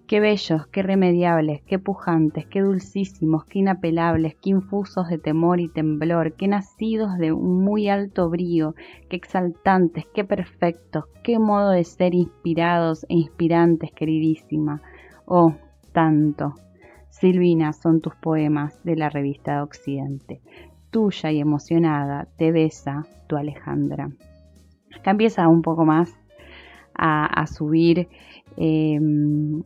[0.07, 5.69] Qué bellos, qué remediables, qué pujantes, qué dulcísimos, qué inapelables, qué infusos de temor y
[5.69, 8.73] temblor, qué nacidos de un muy alto brío,
[9.09, 14.81] qué exaltantes, qué perfectos, qué modo de ser inspirados e inspirantes, queridísima.
[15.27, 15.53] Oh,
[15.91, 16.55] tanto.
[17.09, 20.41] Silvina son tus poemas de la revista de Occidente.
[20.91, 24.09] Tuya y emocionada te besa tu Alejandra.
[24.97, 26.15] Acá empieza un poco más
[27.01, 28.09] a, subir
[28.57, 29.61] em,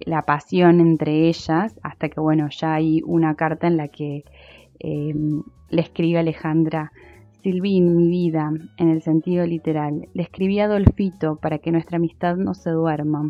[0.00, 4.24] la pasión entre ellas, hasta que bueno, ya hay una carta en la que
[4.80, 6.90] em, le escribe Alejandra,
[7.42, 12.36] Silvín, mi vida, en el sentido literal, le escribí a Dolfito para que nuestra amistad
[12.36, 13.28] no se duerma.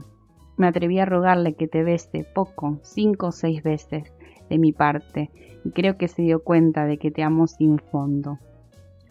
[0.56, 4.12] Me atreví a rogarle que te bese poco, cinco o seis veces,
[4.48, 5.30] de mi parte,
[5.64, 8.38] y creo que se dio cuenta de que te amo sin fondo.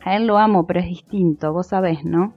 [0.04, 2.34] A él lo amo, pero es distinto, vos sabés, ¿no?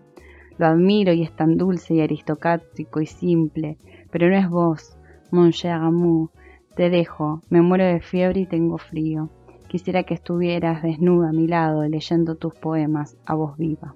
[0.58, 3.78] Lo admiro y es tan dulce y aristocrático y simple,
[4.10, 4.96] pero no es vos,
[5.30, 6.30] mon cher amour.
[6.76, 9.30] Te dejo, me muero de fiebre y tengo frío.
[9.68, 13.94] Quisiera que estuvieras desnuda a mi lado leyendo tus poemas a voz viva.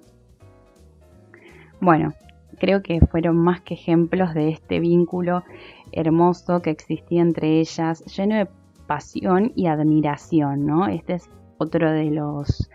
[1.79, 2.13] Bueno,
[2.59, 5.43] creo que fueron más que ejemplos de este vínculo
[5.91, 8.47] hermoso que existía entre ellas, lleno de
[8.87, 10.87] pasión y admiración, ¿no?
[10.87, 12.69] Este es otro de los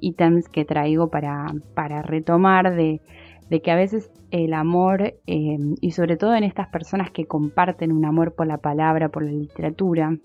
[0.00, 3.00] ítems que traigo para, para retomar de,
[3.48, 7.92] de que a veces el amor, eh, y sobre todo en estas personas que comparten
[7.92, 10.16] un amor por la palabra, por la literatura,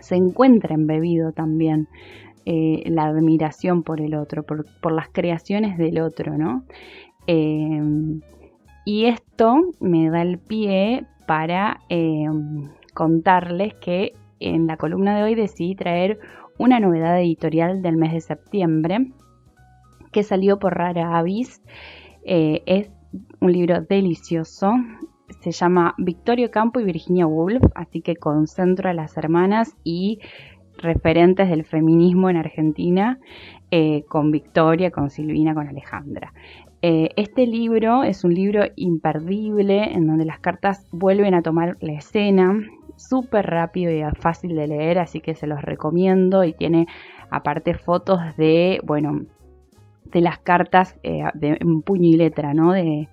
[0.00, 1.88] se encuentra embebido también
[2.44, 6.64] eh, la admiración por el otro, por, las creaciones del otro, ¿no?
[7.26, 7.80] Eh,
[8.84, 11.80] y esto me da el pie para
[12.94, 16.18] contarles que en la columna de hoy decidí traer
[16.58, 19.12] una novedad editorial del mes de septiembre
[20.10, 21.62] que salió por Rara Avis
[22.24, 22.90] eh, es
[23.40, 24.74] un libro delicioso.
[25.40, 30.20] Se llama Victorio Campo y Virginia Woolf, así que concentro a las hermanas y
[30.76, 33.18] referentes del feminismo en Argentina
[33.70, 36.32] eh, con Victoria, con Silvina, con Alejandra.
[36.82, 41.92] Eh, este libro es un libro imperdible en donde las cartas vuelven a tomar la
[41.92, 42.60] escena,
[42.96, 46.88] súper rápido y fácil de leer, así que se los recomiendo y tiene
[47.30, 49.22] aparte fotos de, bueno,
[50.06, 52.72] de las cartas eh, de, en puño y letra, ¿no?
[52.72, 53.08] De,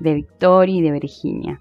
[0.00, 1.60] de Victoria y de Virginia.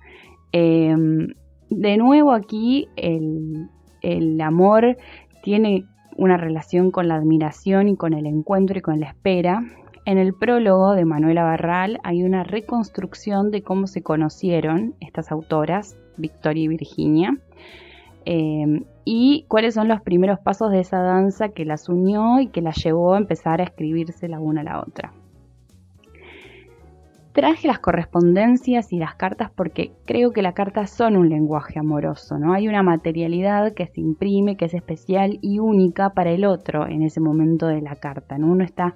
[0.53, 1.33] Em,
[1.69, 3.67] de nuevo aquí el,
[4.01, 4.97] el amor
[5.43, 5.85] tiene
[6.17, 9.61] una relación con la admiración y con el encuentro y con la espera.
[10.03, 15.95] En el prólogo de Manuela Barral hay una reconstrucción de cómo se conocieron estas autoras,
[16.17, 17.37] Victoria y Virginia.
[18.25, 22.61] Em, y cuáles son los primeros pasos de esa danza que las unió y que
[22.61, 25.13] las llevó a empezar a escribirse la una a la otra.
[27.33, 32.37] Traje las correspondencias y las cartas porque creo que las cartas son un lenguaje amoroso,
[32.37, 32.53] ¿no?
[32.53, 37.03] Hay una materialidad que se imprime, que es especial y única para el otro en
[37.03, 38.47] ese momento de la carta, ¿no?
[38.47, 38.95] Uno está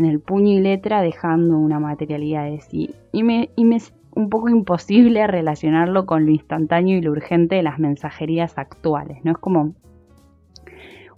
[0.00, 2.94] en el puño y letra dejando una materialidad de sí.
[3.12, 3.78] Y me, y me
[4.12, 9.32] un poco imposible relacionarlo con lo instantáneo y lo urgente de las mensajerías actuales, ¿no?
[9.32, 9.74] Es como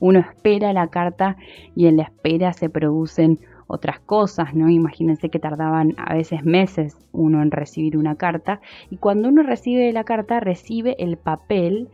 [0.00, 1.36] uno espera la carta
[1.76, 4.68] y en la espera se producen otras cosas, ¿no?
[4.68, 8.60] Imagínense que tardaban a veces meses uno en recibir una carta
[8.90, 11.88] y cuando uno recibe la carta recibe el papel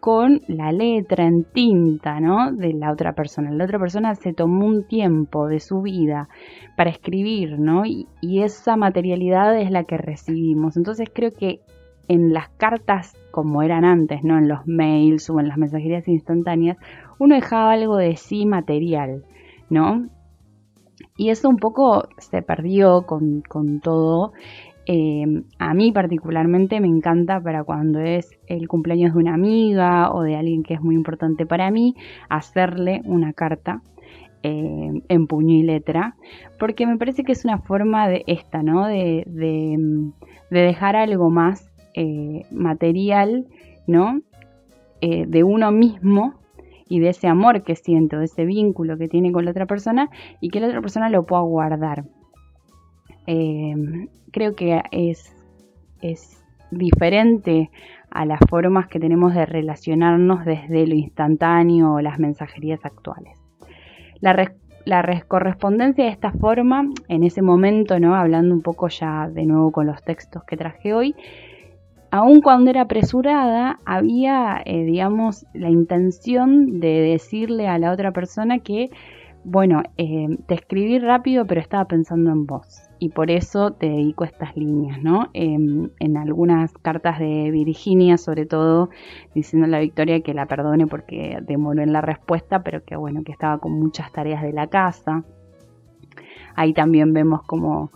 [0.00, 2.52] con la letra en tinta, ¿no?
[2.52, 3.50] De la otra persona.
[3.50, 6.28] La otra persona se tomó un tiempo de su vida
[6.76, 7.84] para escribir, ¿no?
[7.84, 8.06] Y,
[8.40, 10.76] esa materialidad es la que recibimos.
[10.76, 11.60] Entonces creo que
[12.08, 14.38] en las cartas como eran antes, ¿no?
[14.38, 16.78] En los mails o en las mensajerías instantáneas,
[17.18, 19.24] uno dejaba algo de sí material,
[19.68, 20.08] ¿no?
[21.16, 23.42] Y eso un poco se perdió con,
[23.82, 24.32] todo.
[24.86, 25.24] Eh,
[25.58, 30.36] a mí particularmente me encanta para cuando es el cumpleaños de una amiga o de
[30.36, 31.94] alguien que es muy importante para mí,
[32.28, 33.82] hacerle una carta
[34.42, 36.16] eh, en puño y letra,
[36.58, 38.86] porque me parece que es una forma de esta, ¿no?
[38.86, 40.10] De, de,
[40.50, 43.46] dejar algo más eh, material,
[43.86, 44.20] ¿no?
[45.02, 46.34] de uno mismo
[46.86, 50.10] y de ese amor que siento, de ese vínculo que tiene con la otra persona
[50.42, 52.04] y que la otra persona lo pueda guardar.
[53.32, 53.76] Eh,
[54.32, 55.32] creo que es,
[56.72, 57.70] diferente
[58.10, 63.38] a las formas que tenemos de relacionarnos desde lo instantáneo o las mensajerías actuales.
[64.20, 64.52] La,
[64.84, 69.86] la correspondencia de esta forma, en ese momento, hablando un poco ya de nuevo con
[69.86, 71.14] los textos que traje hoy,
[72.10, 78.58] aun cuando era apresurada, había, eh, digamos, la intención de decirle a la otra persona
[78.58, 78.90] que,
[79.44, 82.89] bueno, eh, te escribí rápido, pero estaba pensando en vos.
[83.02, 85.30] Y por eso te dedico estas líneas, ¿no?
[85.32, 88.90] Em, en algunas cartas de Virginia, sobre todo,
[89.34, 93.32] diciendo a Victoria que la perdone porque demoró en la respuesta, pero que, bueno, que
[93.32, 95.24] estaba con muchas tareas de la casa.
[96.54, 97.90] Ahí también vemos como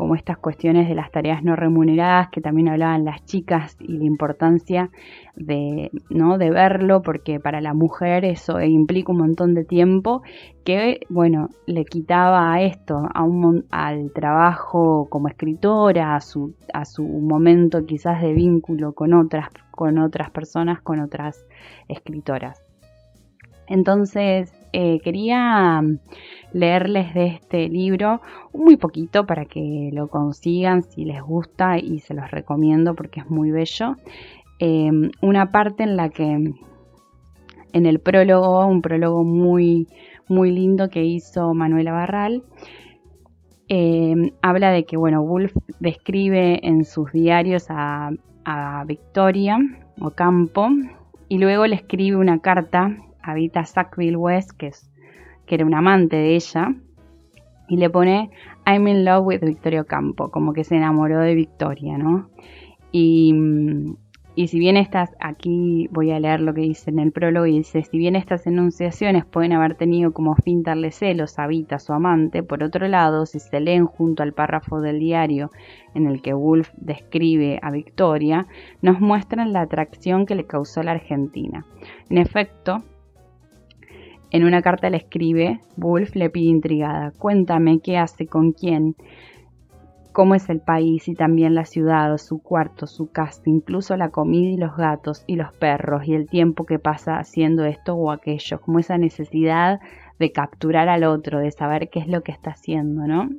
[0.00, 4.04] como estas cuestiones de las tareas no remuneradas que también hablaban las chicas y la
[4.04, 4.88] importancia
[5.36, 6.38] de, ¿no?
[6.38, 10.22] de verlo porque para la mujer eso implica un montón de tiempo
[10.64, 16.86] que bueno le quitaba a esto a un, al trabajo como escritora a su, a
[16.86, 21.44] su momento quizás de vínculo con otras con otras personas con otras
[21.88, 22.62] escritoras
[23.66, 25.82] entonces eh, quería
[26.52, 28.20] leerles de este libro
[28.52, 33.30] muy poquito para que lo consigan si les gusta y se los recomiendo porque es
[33.30, 33.96] muy bello.
[34.58, 36.52] Em, una parte en la que
[37.72, 39.88] en el prólogo, un prólogo muy,
[40.28, 42.42] muy lindo que hizo Manuela Barral,
[43.68, 48.10] em, habla de que, bueno, Wolf describe en sus diarios a,
[48.44, 49.58] a Victoria
[50.00, 50.68] Ocampo
[51.28, 54.90] y luego le escribe una carta a Vita Sackville West, que es
[55.46, 56.74] que era un amante de ella,
[57.68, 58.30] y le pone
[58.66, 62.30] I'm in love with Victoria Campo, como que se enamoró de Victoria, ¿no?
[62.92, 63.34] Y,
[64.36, 67.58] y si bien estas, aquí voy a leer lo que dice en el prólogo, y
[67.58, 71.92] dice, si bien estas enunciaciones pueden haber tenido como fin darle celos a Vita, su
[71.92, 75.50] amante, por otro lado, si se leen junto al párrafo del diario
[75.94, 78.46] en el que Wolf describe a Victoria,
[78.82, 81.66] nos muestran la atracción que le causó la Argentina.
[82.08, 82.84] En efecto,
[84.30, 88.94] en una carta le escribe, Wolf le pide intrigada, cuéntame qué hace, con quién,
[90.12, 94.50] cómo es el país y también la ciudad, su cuarto, su casa, incluso la comida
[94.50, 98.60] y los gatos y los perros y el tiempo que pasa haciendo esto o aquello,
[98.60, 99.80] como esa necesidad
[100.18, 103.30] de capturar al otro, de saber qué es lo que está haciendo, ¿no?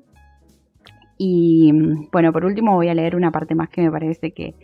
[1.18, 1.72] Y
[2.12, 4.56] bueno, por último voy a leer una parte más que me parece que,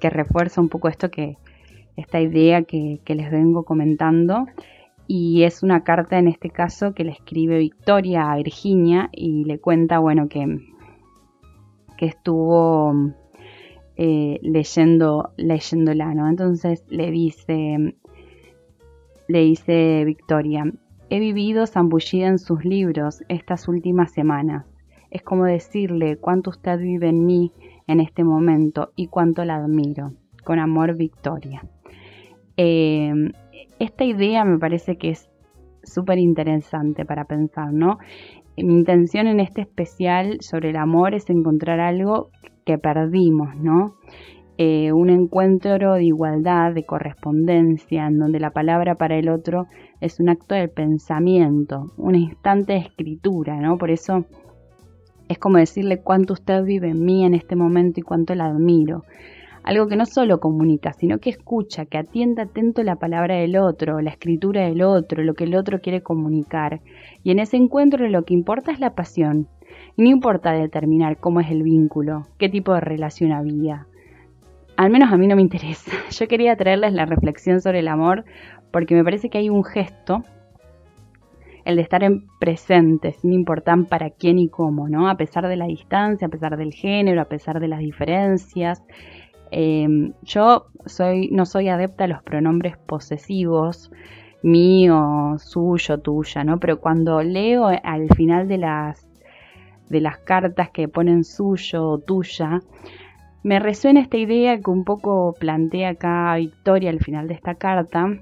[0.00, 1.36] refuerza un poco esto que,
[1.96, 4.46] esta idea que, que les vengo comentando
[5.10, 9.58] y es una carta en este caso que le escribe Victoria a Virginia y le
[9.58, 10.58] cuenta, bueno, que,
[11.96, 12.94] que estuvo
[13.96, 16.28] eh, leyendo, leyéndola, ¿no?
[16.28, 17.96] Entonces le dice,
[19.28, 20.70] le dice Victoria,
[21.08, 24.66] he vivido zambullida en sus libros estas últimas semanas.
[25.10, 27.50] Es como decirle cuánto usted vive en mí
[27.86, 30.12] en este momento y cuánto la admiro.
[30.44, 31.64] Con amor, Victoria.
[32.58, 33.32] Eh,
[33.78, 35.28] esta idea me parece que es
[35.82, 37.98] súper interesante para pensar, ¿no?
[38.56, 42.30] Mi intención en este especial sobre el amor es encontrar algo
[42.64, 43.94] que perdimos, ¿no?
[44.60, 49.68] Eh, un encuentro de igualdad, de correspondencia, en donde la palabra para el otro
[50.00, 53.78] es un acto del pensamiento, un instante de escritura, ¿no?
[53.78, 54.24] Por eso
[55.28, 59.04] es como decirle cuánto usted vive en mí en este momento y cuánto la admiro
[59.68, 64.00] algo que no solo comunica, sino que escucha, que atienda atento la palabra del otro,
[64.00, 66.80] la escritura del otro, lo que el otro quiere comunicar.
[67.22, 69.46] Y en ese encuentro lo que importa es la pasión.
[69.94, 73.86] Y no importa determinar cómo es el vínculo, qué tipo de relación había.
[74.78, 75.92] Al menos a mí no me interesa.
[76.18, 78.24] Yo quería traerles la reflexión sobre el amor
[78.70, 80.24] porque me parece que hay un gesto
[81.66, 85.10] el de estar en presente, sin importar para quién y cómo, ¿no?
[85.10, 88.82] A pesar de la distancia, a pesar del género, a pesar de las diferencias,
[89.50, 93.90] Em, yo soy, no soy adepta a los pronombres posesivos,
[94.42, 96.58] mío, suyo, tuya, ¿no?
[96.58, 99.08] Pero cuando leo al final de las,
[99.88, 102.60] de las cartas que ponen suyo o tuya,
[103.42, 108.18] me resuena esta idea que un poco plantea acá Victoria al final de esta carta,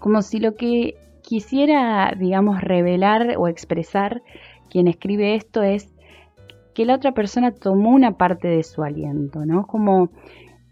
[0.00, 4.22] como si lo que quisiera, digamos, revelar o expresar
[4.68, 5.93] quien escribe esto es
[6.74, 9.66] que la otra persona tomó una parte de su aliento, ¿no?
[9.66, 10.10] Como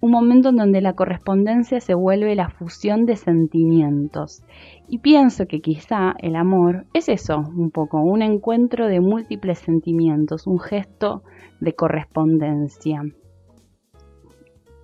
[0.00, 4.44] un momento en donde la correspondencia se vuelve la fusión de sentimientos.
[4.88, 10.48] Y pienso que quizá el amor es eso, un poco, un encuentro de múltiples sentimientos,
[10.48, 11.22] un gesto
[11.60, 13.02] de correspondencia.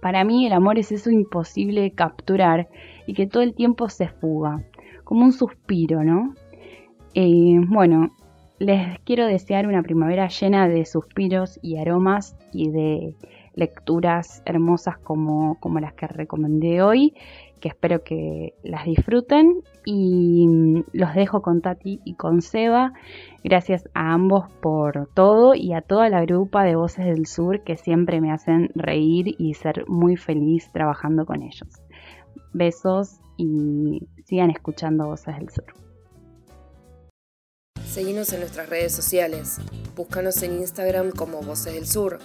[0.01, 2.69] Para mí el amor es eso imposible de capturar
[3.09, 4.63] y que todo el tiempo se fuga,
[5.03, 6.35] como un suspiro, ¿no?
[7.15, 8.13] Eh, bueno,
[8.59, 13.15] les quiero desear una primavera llena de suspiros y aromas y de
[13.55, 17.15] lecturas hermosas como, como las que recomendé hoy,
[17.61, 22.93] que espero que las disfruten y mm, los dejo con Tati y con Seba.
[23.43, 27.77] Gracias a ambos por todo y a toda la grupa de Voces del Sur que
[27.77, 31.69] siempre me hacen reír y ser muy feliz trabajando con ellos.
[32.53, 35.88] Besos y sigan escuchando Voces del Sur.
[37.99, 39.59] Seguimos en nuestras redes sociales.
[39.97, 42.21] Búscanos en Instagram como Voces del Sur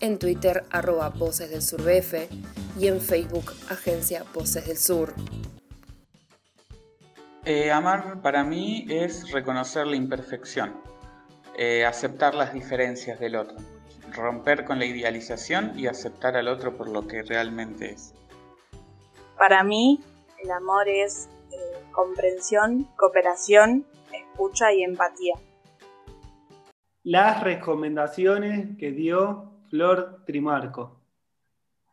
[0.00, 2.28] en Twitter arroba Voces del Sur BF
[2.76, 5.14] y en Facebook Agencia Voces del Sur.
[7.44, 10.74] Eh, amar para mí es reconocer la imperfección,
[11.56, 13.58] eh, aceptar las diferencias del otro,
[14.10, 18.12] romper con la idealización y aceptar al otro por lo que realmente es.
[19.38, 20.00] Para mí,
[20.42, 21.56] el amor es eh,
[21.92, 23.86] comprensión, cooperación,
[24.32, 25.34] escucha y empatía.
[27.04, 31.00] Las recomendaciones que dio Flor Trimarco.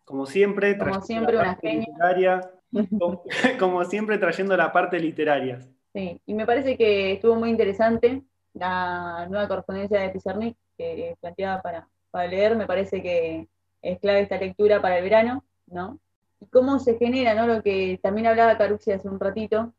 [0.06, 2.52] Como siempre, como siempre una literaria,
[3.60, 5.60] como, siempre trayendo la parte literaria.
[5.94, 8.24] Sí, y me parece que estuvo muy interesante
[8.54, 13.48] la nueva correspondencia de Pizarnik que planteaba para, para leer, me parece que
[13.82, 16.00] es clave esta lectura para el verano, ¿no?
[16.40, 17.48] Y cómo se genera, ¿no?
[17.48, 19.74] Lo que también hablaba Carucci hace un ratito,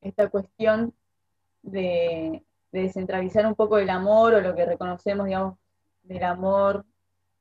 [0.00, 0.94] esta cuestión
[1.66, 2.42] de,
[2.72, 5.58] de descentralizar un poco el amor o lo que reconocemos, digamos,
[6.02, 6.84] del amor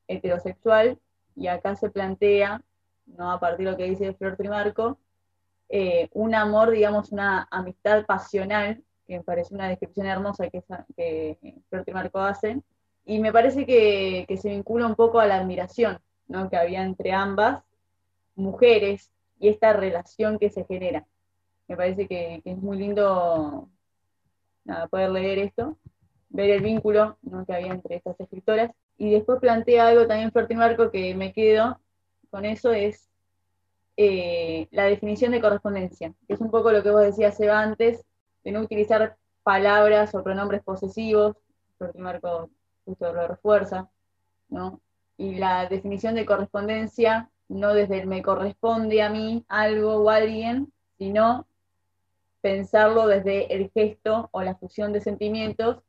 [0.07, 0.99] heterosexual,
[1.35, 2.61] y acá se plantea,
[3.05, 3.31] ¿no?
[3.31, 4.97] a partir de lo que dice Flor Trimarco,
[5.69, 10.63] eh, un amor, digamos, una amistad pasional, que me parece una descripción hermosa que,
[10.95, 12.61] que Flor Trimarco hace,
[13.05, 16.49] y me parece que, se vincula un poco a la admiración ¿no?
[16.49, 17.63] que había entre ambas
[18.35, 21.05] mujeres y esta relación que se genera.
[21.67, 23.69] Me parece que, es muy lindo
[24.89, 25.77] poder leer esto,
[26.29, 30.91] ver el vínculo que había entre estas escritoras y después plantea algo también fuerte Marco
[30.91, 31.79] que me quedo
[32.29, 33.09] con eso, es
[33.97, 38.03] eh, la definición de correspondencia, que es un poco lo que vos decías Eva antes,
[38.43, 41.37] de no utilizar palabras o pronombres posesivos,
[41.77, 42.49] Fuerte Marco
[42.85, 43.89] justo lo refuerza,
[44.49, 44.81] ¿no?
[45.17, 50.71] Y la definición de correspondencia, no desde el me corresponde a mí algo o alguien,
[50.97, 51.47] sino
[52.45, 55.81] pensarlo desde el gesto o la fusión de sentimientos.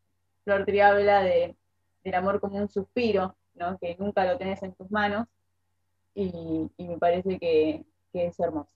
[0.42, 1.54] Flor habla de
[2.02, 3.76] del amor como un suspiro, ¿no?
[3.78, 5.26] que nunca lo tenés en tus manos,
[6.14, 7.84] y, me parece que,
[8.14, 8.74] es hermoso.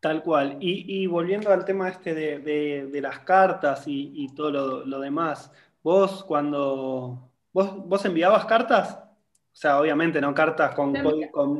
[0.00, 0.56] Tal cual.
[0.58, 4.50] Y, volviendo al tema este de, las cartas y, todo
[4.84, 5.52] lo, demás,
[5.84, 7.30] vos cuando...
[7.52, 8.94] ¿Vos, enviabas cartas?
[8.94, 10.94] O sea, obviamente no cartas con,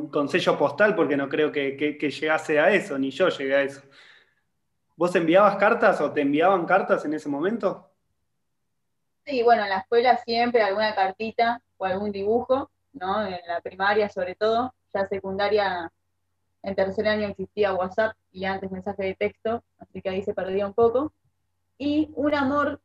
[0.09, 3.61] con, sello postal, porque no creo que, que, llegase a eso, ni yo llegué a
[3.61, 3.81] eso.
[4.99, 7.89] ¿Vos enviabas cartas o te enviaban cartas en ese momento?
[9.25, 13.25] Sí, bueno, en la escuela siempre alguna cartita o algún dibujo, ¿no?
[13.25, 15.89] En la primaria sobre todo, ya secundaria,
[16.63, 20.67] en tercer año existía WhatsApp y antes mensaje de texto, así que ahí se perdía
[20.67, 21.13] un poco.
[21.77, 22.81] Y un amor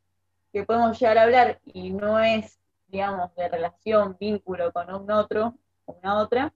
[0.53, 5.55] que podemos llegar a hablar y no es, digamos, de relación, vínculo con un otro
[5.83, 6.53] o una otra.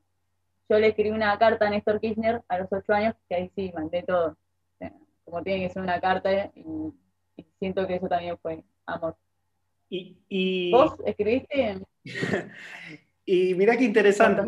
[0.69, 3.73] Yo le escribí una carta a Néstor Kirchner a los ocho años, que ahí sí
[3.75, 4.37] mandé todo,
[5.29, 6.93] como tiene que ser una carta, y
[7.59, 9.15] siento que eso también fue amor.
[9.89, 11.79] Y, ¿Vos escribiste?
[13.25, 14.43] y mirá qué interesante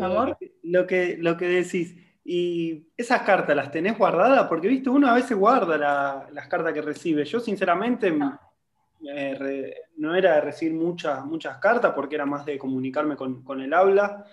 [0.62, 1.96] lo que, lo que decís.
[2.24, 4.46] Y esas cartas, ¿las tenés guardadas?
[4.46, 7.24] Porque, viste, uno a veces guarda las cartas que recibe.
[7.24, 8.38] Yo, sinceramente, no,
[10.14, 14.24] era de recibir muchas, muchas cartas porque era más de comunicarme con, el habla.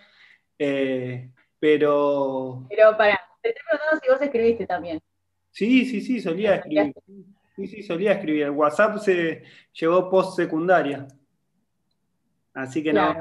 [0.59, 2.65] Eh, pero.
[2.69, 5.01] Pero para, te estoy preguntando si vos escribiste también.
[5.51, 6.93] Sí, sí, sí, solía escribir.
[7.55, 8.43] Sí, sí, solía escribir.
[8.43, 9.43] El WhatsApp se
[9.73, 11.07] llevó post secundaria.
[12.53, 13.15] Así que no,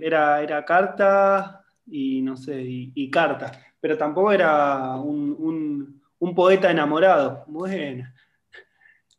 [0.00, 3.52] era, era carta y no sé, y, carta.
[3.80, 6.00] Pero tampoco era un,
[6.34, 7.44] poeta enamorado.
[7.46, 8.08] Bueno.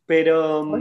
[0.06, 0.78] Pero.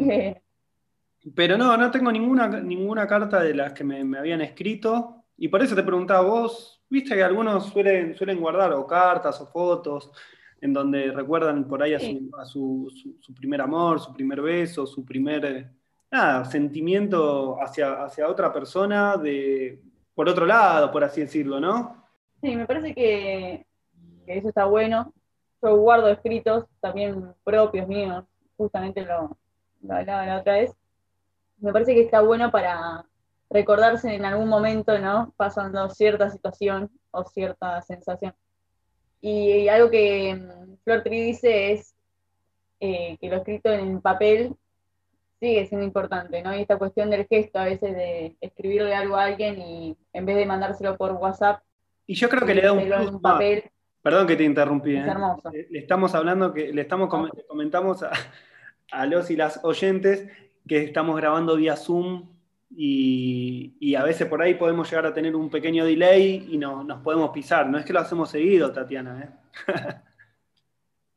[1.36, 5.25] Pero no, no tengo ninguna, ninguna carta de las que me, habían escrito.
[5.38, 9.47] Y por eso te preguntaba, vos, viste que algunos suelen, suelen guardar o cartas o
[9.47, 10.11] fotos
[10.62, 11.99] en donde recuerdan por ahí a,
[12.45, 12.91] su,
[13.22, 15.72] su, primer amor, su primer beso, su primer
[16.12, 19.80] nada, sentimiento hacia, hacia otra persona de,
[20.16, 22.03] por otro lado, por así decirlo, ¿no?
[22.41, 23.66] Sí, me parece que,
[24.26, 25.14] eso está bueno.
[25.62, 28.24] Yo guardo escritos también propios míos,
[28.58, 29.38] justamente lo,
[29.82, 30.74] lo hablaba la otra vez.
[31.60, 33.05] Me parece que está bueno para
[33.49, 35.34] recordarse en algún momento, ¿no?
[35.38, 38.34] Pasando cierta situación o cierta sensación.
[39.22, 41.95] Y, algo que mm, Flor Tri dice es
[42.80, 44.55] eh, que lo escrito en papel
[45.39, 46.55] sigue siendo importante, ¿no?
[46.55, 50.36] Y esta cuestión del gesto a veces de escribirle algo a alguien y en vez
[50.36, 51.61] de mandárselo por WhatsApp.
[52.07, 53.63] Y yo creo que le da un papel.
[54.01, 54.95] Perdón que te interrumpí.
[54.95, 55.68] ¿eh?
[55.70, 57.09] Le estamos hablando que le estamos
[57.47, 58.11] comentamos a,
[58.91, 60.28] a los y las oyentes
[60.68, 62.36] que estamos grabando vía Zoom
[62.70, 67.01] y, a veces por ahí podemos llegar a tener un pequeño delay y no, nos
[67.01, 67.68] podemos pisar.
[67.68, 69.24] No es que lo hacemos seguido, Tatiana.
[69.24, 69.30] ¿eh?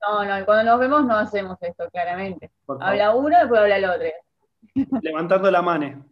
[0.08, 2.50] no, no, cuando nos vemos no hacemos esto, claramente.
[2.80, 4.08] Habla uno, después habla el otro.
[5.02, 6.06] Levantando la mano.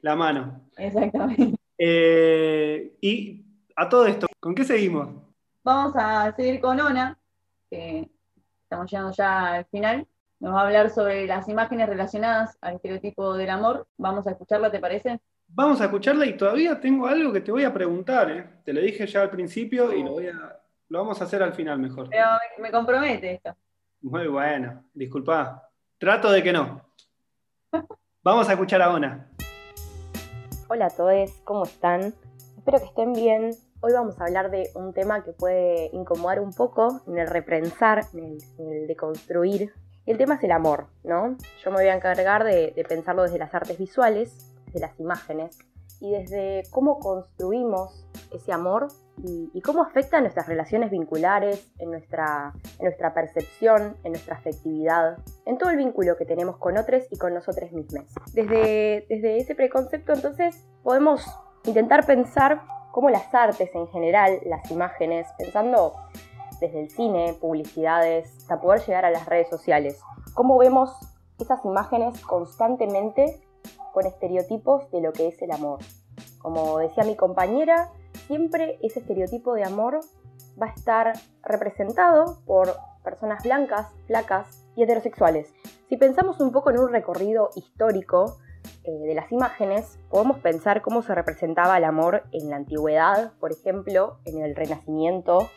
[0.00, 0.68] La mano.
[0.76, 1.58] Exactamente.
[1.78, 3.44] Eh, y
[3.74, 5.08] a todo esto, ¿con qué seguimos?
[5.62, 7.18] Vamos a seguir con Ona,
[7.68, 8.08] que
[8.62, 10.06] estamos llegando ya al final.
[10.38, 13.86] Nos va a hablar sobre las imágenes relacionadas al estereotipo del amor.
[13.96, 15.18] Vamos a escucharla, ¿te parece?
[15.48, 18.30] Vamos a escucharla y todavía tengo algo que te voy a preguntar.
[18.30, 18.46] ¿eh?
[18.62, 21.54] Te lo dije ya al principio y lo, voy a, lo vamos a hacer al
[21.54, 22.10] final mejor.
[22.10, 22.26] Pero
[22.58, 23.56] me, compromete esto.
[24.02, 25.70] Muy bueno, disculpa.
[25.96, 26.82] Trato de que no.
[28.22, 29.30] Vamos a escuchar a Ona.
[30.68, 32.12] Hola a todos, ¿cómo están?
[32.58, 33.52] Espero que estén bien.
[33.80, 38.04] Hoy vamos a hablar de un tema que puede incomodar un poco en el reprensar,
[38.12, 39.72] en el deconstruir
[40.06, 41.36] el tema es el amor, ¿no?
[41.62, 45.58] Yo me voy a encargar de, pensarlo desde las artes visuales, de las imágenes,
[46.00, 48.88] y desde cómo construimos ese amor
[49.22, 52.52] y, cómo afecta a nuestras relaciones vinculares, en nuestra,
[53.14, 57.72] percepción, en nuestra afectividad, en todo el vínculo que tenemos con otros y con nosotros
[57.72, 58.04] mismos.
[58.34, 61.24] Desde, desde ese preconcepto entonces podemos
[61.64, 62.60] intentar pensar
[62.92, 65.94] cómo las artes en general, las imágenes, pensando
[66.60, 70.00] desde el cine, publicidades, hasta poder llegar a las redes sociales.
[70.34, 70.90] ¿Cómo vemos
[71.38, 73.40] esas imágenes constantemente
[73.92, 75.80] con estereotipos de lo que es el amor?
[76.38, 77.90] Como decía mi compañera,
[78.26, 80.00] siempre ese estereotipo de amor
[80.60, 85.52] va a estar representado por personas blancas, flacas y heterosexuales.
[85.88, 88.38] Si pensamos un poco en un recorrido histórico
[88.84, 93.52] eh, de las imágenes, podemos pensar cómo se representaba el amor en la antigüedad, por
[93.52, 95.48] ejemplo, en el Renacimiento,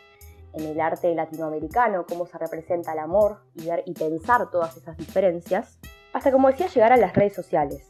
[0.52, 4.96] en el arte latinoamericano, cómo se representa el amor y, ver, y pensar todas esas
[4.96, 5.78] diferencias,
[6.12, 7.88] hasta como decía llegar a las redes sociales.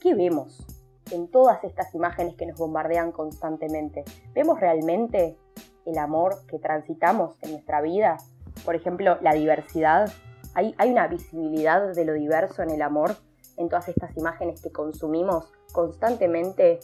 [0.00, 0.64] ¿Qué vemos
[1.10, 4.04] en todas estas imágenes que nos bombardean constantemente?
[4.32, 5.36] ¿Vemos realmente
[5.84, 8.18] el amor que transitamos en nuestra vida?
[8.64, 10.10] Por ejemplo, la diversidad.
[10.54, 13.16] ¿Hay, hay una visibilidad de lo diverso en el amor
[13.56, 16.78] en todas estas imágenes que consumimos constantemente?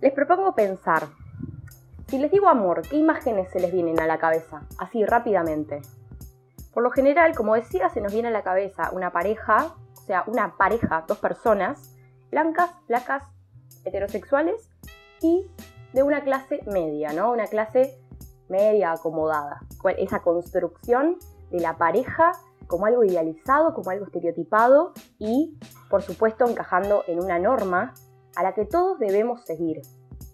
[0.00, 1.08] Les propongo pensar
[2.10, 4.62] si les digo amor, ¿qué imágenes se les vienen a la cabeza?
[4.78, 5.80] Así rápidamente.
[6.74, 10.24] Por lo general, como decía, se nos viene a la cabeza una pareja, o sea,
[10.26, 11.94] una pareja, dos personas,
[12.32, 13.22] blancas, flacas,
[13.84, 14.68] heterosexuales
[15.22, 15.46] y
[15.92, 17.30] de una clase media, ¿no?
[17.30, 18.00] Una clase
[18.48, 19.60] media acomodada.
[19.96, 21.16] Esa construcción
[21.52, 22.32] de la pareja
[22.66, 25.56] como algo idealizado, como algo estereotipado y,
[25.88, 27.94] por supuesto, encajando en una norma
[28.34, 29.82] a la que todos debemos seguir.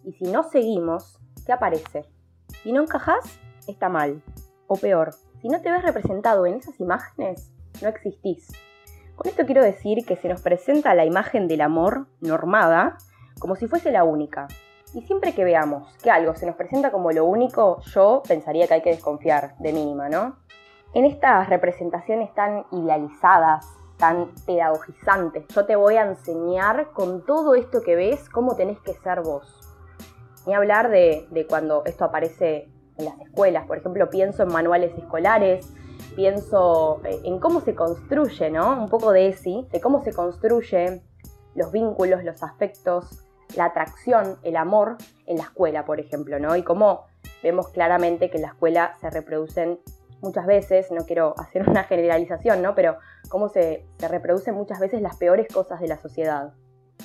[0.05, 2.05] Y si no seguimos, ¿qué aparece?
[2.63, 4.23] Si no encajas, está mal.
[4.67, 8.49] O peor, si no te ves representado en esas imágenes, no existís.
[9.15, 12.99] Con esto quiero decir que se nos presenta la imagen del amor normada
[13.39, 14.49] como si fuese la única.
[14.93, 18.75] Y siempre que veamos que algo se nos presenta como lo único, yo pensaría que
[18.75, 20.37] hay que desconfiar de mínima, ¿no?
[20.95, 23.67] En estas representaciones tan idealizadas,
[23.99, 28.95] tan pedagogizantes, yo te voy a enseñar con todo esto que ves cómo tenés que
[28.95, 29.66] ser vos.
[30.47, 33.67] Ni hablar de, cuando esto aparece en las escuelas.
[33.67, 35.73] Por ejemplo, pienso en manuales escolares,
[36.15, 38.81] pienso eh, en cómo se construye, ¿no?
[38.81, 41.03] Un poco de ESI, de cómo se construyen
[41.55, 43.23] los vínculos, los afectos,
[43.57, 46.57] la atracción, el amor en la escuela, por ejemplo, ¿no?
[46.57, 47.07] Y cómo
[47.43, 49.81] vemos claramente que en la escuela se reproducen
[50.21, 52.75] muchas veces, no quiero hacer una generalización, ¿no?
[52.75, 56.53] Pero cómo se, se reproducen muchas veces las peores cosas de la sociedad.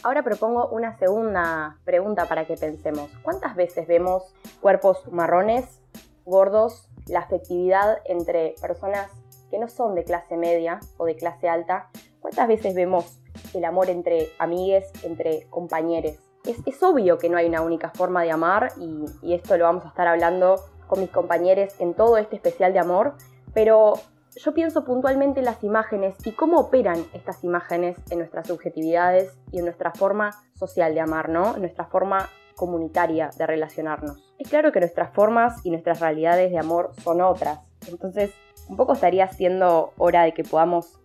[0.03, 3.11] Ahora propongo una segunda pregunta para que pensemos.
[3.21, 5.79] ¿Cuántas veces vemos cuerpos marrones,
[6.25, 9.11] gordos, la afectividad entre personas
[9.51, 11.89] que no son de clase media o de clase alta?
[12.19, 13.19] ¿Cuántas veces vemos
[13.53, 16.17] el amor entre amigues, entre compañeros?
[16.45, 19.85] es, obvio que no hay una única forma de amar y, y esto lo vamos
[19.85, 20.55] a estar hablando
[20.87, 23.13] con mis compañeros en todo este especial de amor,
[23.53, 23.93] pero
[24.35, 29.59] yo pienso puntualmente en las imágenes y cómo operan estas imágenes en nuestras subjetividades y
[29.59, 31.55] en nuestra forma social de amar, ¿no?
[31.55, 34.33] En nuestra forma comunitaria de relacionarnos.
[34.37, 37.59] Es claro que nuestras formas y nuestras realidades de amor son otras.
[37.87, 38.31] Entonces,
[38.69, 40.99] un poco estaría siendo hora de que podamos,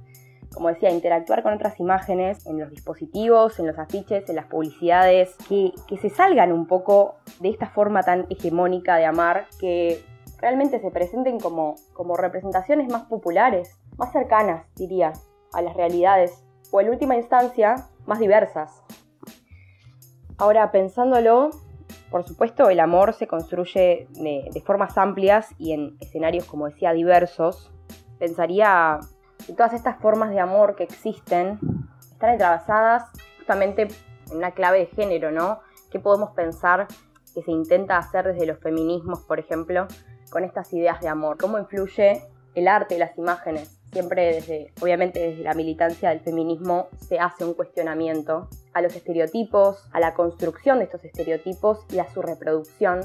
[0.53, 5.35] como decía, interactuar con otras imágenes en los dispositivos, en los afiches, en las publicidades,
[5.49, 10.05] que, que se salgan un poco de esta forma tan hegemónica de amar que
[10.39, 15.13] realmente se presenten como, como representaciones más populares, más cercanas, diría,
[15.53, 18.83] a las realidades, o en última instancia, más diversas.
[20.39, 21.51] Ahora, pensándolo,
[22.11, 27.73] por supuesto, el amor se construye de, formas amplias y en escenarios, como decía, diversos.
[28.19, 29.01] Pensaría
[29.47, 31.59] que todas estas formas de amor que existen
[32.01, 33.89] están atravesadas justamente
[34.31, 35.61] en una clave de género, ¿no?
[35.91, 36.87] ¿Qué podemos pensar
[37.35, 39.87] que se intenta hacer desde los feminismos, por ejemplo,
[40.31, 41.37] con estas ideas de amor?
[41.39, 42.23] ¿Cómo influye
[42.55, 43.79] el arte y las imágenes?
[43.93, 50.01] Siempre obviamente desde la militancia del feminismo se hace un cuestionamiento a los estereotipos, a
[50.01, 53.01] la construcción de estos estereotipos y a su reproducción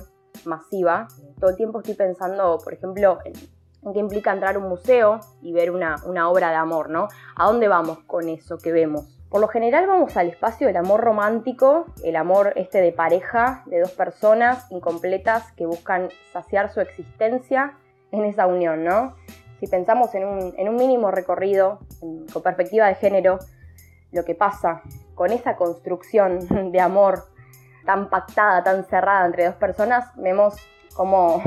[0.45, 1.07] masiva.
[1.39, 5.53] Todo el tiempo estoy pensando, por ejemplo, en, qué implica entrar a un museo y
[5.53, 7.07] ver una, una obra de amor, ¿no?
[7.36, 9.20] ¿A dónde vamos con eso que vemos?
[9.32, 13.80] Por lo general vamos al espacio del amor romántico, el amor este de pareja, de
[13.80, 17.78] dos personas incompletas que buscan saciar su existencia
[18.12, 19.16] en esa unión, ¿no?
[19.62, 21.80] Si pensamos en un, mínimo recorrido
[22.34, 23.40] con perspectiva de género,
[24.12, 24.82] lo que pasa
[25.16, 27.24] con esa construcción de amor
[27.86, 30.56] tan pactada, tan cerrada entre dos personas, vemos
[30.94, 31.42] como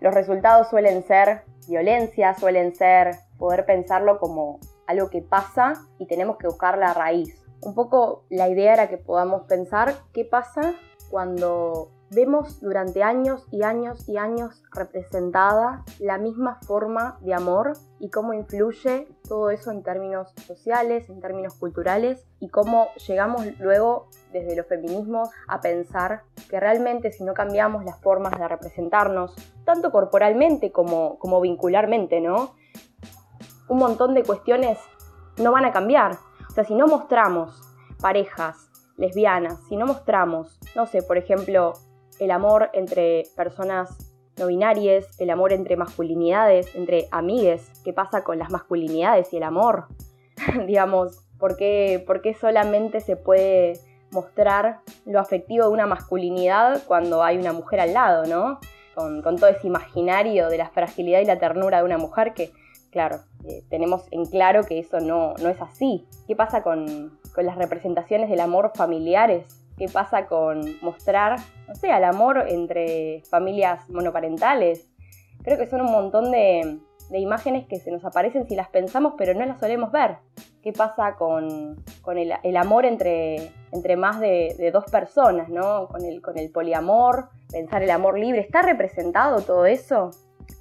[0.00, 4.60] los resultados suelen ser violencia, suelen ser poder pensarlo como
[4.90, 7.42] algo que pasa y tenemos que buscar la raíz.
[7.62, 10.74] Un poco la idea era que podamos pensar qué pasa
[11.10, 18.10] cuando vemos durante años y años y años representada la misma forma de amor y
[18.10, 24.56] cómo influye todo eso en términos sociales, en términos culturales y cómo llegamos luego desde
[24.56, 30.72] los feminismos a pensar que realmente si no cambiamos las formas de representarnos, tanto corporalmente
[30.72, 32.54] como, como vincularmente, ¿no?
[33.70, 34.78] Un montón de cuestiones
[35.38, 36.18] no van a cambiar.
[36.48, 37.62] O sea, si no mostramos
[38.00, 41.74] parejas lesbianas, si no mostramos, no sé, por ejemplo,
[42.18, 43.96] el amor entre personas
[44.36, 49.44] no binarias, el amor entre masculinidades, entre amigues, qué pasa con las masculinidades y el
[49.44, 49.86] amor,
[50.66, 53.74] digamos, ¿por qué, ¿por qué solamente se puede
[54.10, 58.58] mostrar lo afectivo de una masculinidad cuando hay una mujer al lado, ¿no?
[58.96, 62.52] Con, con todo ese imaginario de la fragilidad y la ternura de una mujer que
[62.90, 66.06] claro, eh, tenemos en claro que eso no, es así.
[66.26, 69.46] ¿Qué pasa con, las representaciones del amor familiares?
[69.78, 74.90] ¿Qué pasa con mostrar, no sé, el amor entre familias monoparentales?
[75.42, 76.78] Creo que son un montón de,
[77.12, 80.18] imágenes que se nos aparecen si las pensamos, pero no las solemos ver.
[80.62, 81.82] ¿Qué pasa con,
[82.14, 85.88] el, amor entre, entre más de, dos personas, ¿no?
[85.88, 88.42] Con el, con el poliamor, pensar el amor libre.
[88.42, 90.10] ¿Está representado todo eso?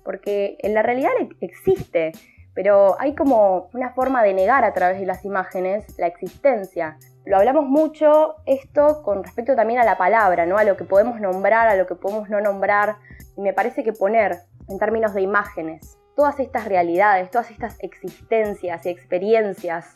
[0.04, 1.12] Porque en la realidad
[1.42, 2.12] existe,
[2.54, 6.98] pero hay como una forma de negar a través de las imágenes la existencia.
[7.26, 10.58] Lo hablamos mucho esto con respecto también a la palabra, ¿no?
[10.58, 12.98] A lo que podemos nombrar, a lo que podemos no nombrar.
[13.38, 18.86] Y me parece que poner en términos de imágenes todas estas realidades, todas estas existencias
[18.86, 19.94] y experiencias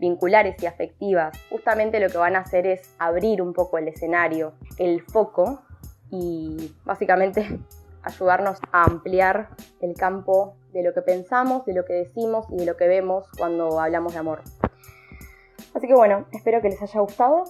[0.00, 4.54] vinculares y afectivas, justamente lo que van a hacer es abrir un poco el escenario,
[4.78, 5.62] el foco
[6.10, 7.60] y básicamente
[8.02, 12.66] ayudarnos a ampliar el campo de lo que pensamos, de lo que decimos y de
[12.66, 14.42] lo que vemos cuando hablamos de amor.
[15.74, 17.44] Así que bueno, espero que les haya gustado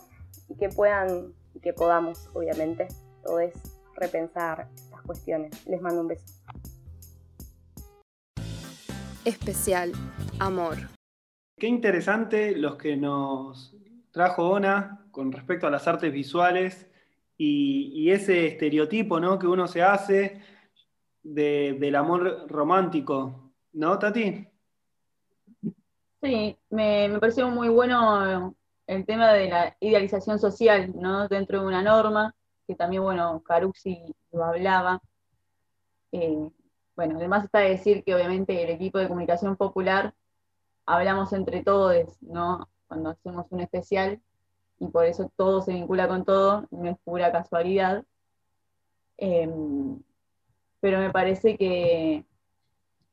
[0.49, 2.89] y que puedan y que podamos, obviamente,
[3.23, 3.53] todos
[3.95, 5.67] repensar estas cuestiones.
[5.67, 6.25] Les mando un beso.
[9.25, 9.93] Especial
[10.39, 10.77] Amor.
[11.59, 13.77] Qué interesante los que nos
[14.11, 16.90] trajo Ona con respecto a las artes visuales
[17.43, 19.39] y, ese estereotipo ¿no?
[19.39, 20.43] que uno se hace
[21.23, 24.47] del amor romántico, ¿no, Tati?
[26.23, 28.55] Sí, me, pareció muy bueno
[28.87, 31.29] el tema de la idealización social, ¿no?
[31.29, 32.35] Dentro de una norma,
[32.67, 35.01] que también, bueno, Carusi lo hablaba.
[36.13, 36.51] Eh,
[36.95, 40.15] bueno, además está de decir que obviamente el equipo de comunicación popular
[40.85, 42.69] hablamos entre todos, ¿no?
[42.87, 44.21] Cuando hacemos un especial,
[44.81, 48.03] y por eso todo se vincula con todo, no es pura casualidad.
[49.19, 50.03] Em,
[50.81, 52.25] pero me parece que,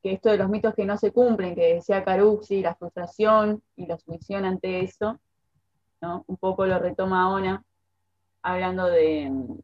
[0.02, 3.98] esto de los mitos que no se cumplen, que decía Caruxi, la frustración y la
[3.98, 5.20] sumisión ante eso,
[6.00, 6.24] ¿no?
[6.26, 7.62] un poco lo retoma Ona,
[8.40, 9.58] hablando de mm,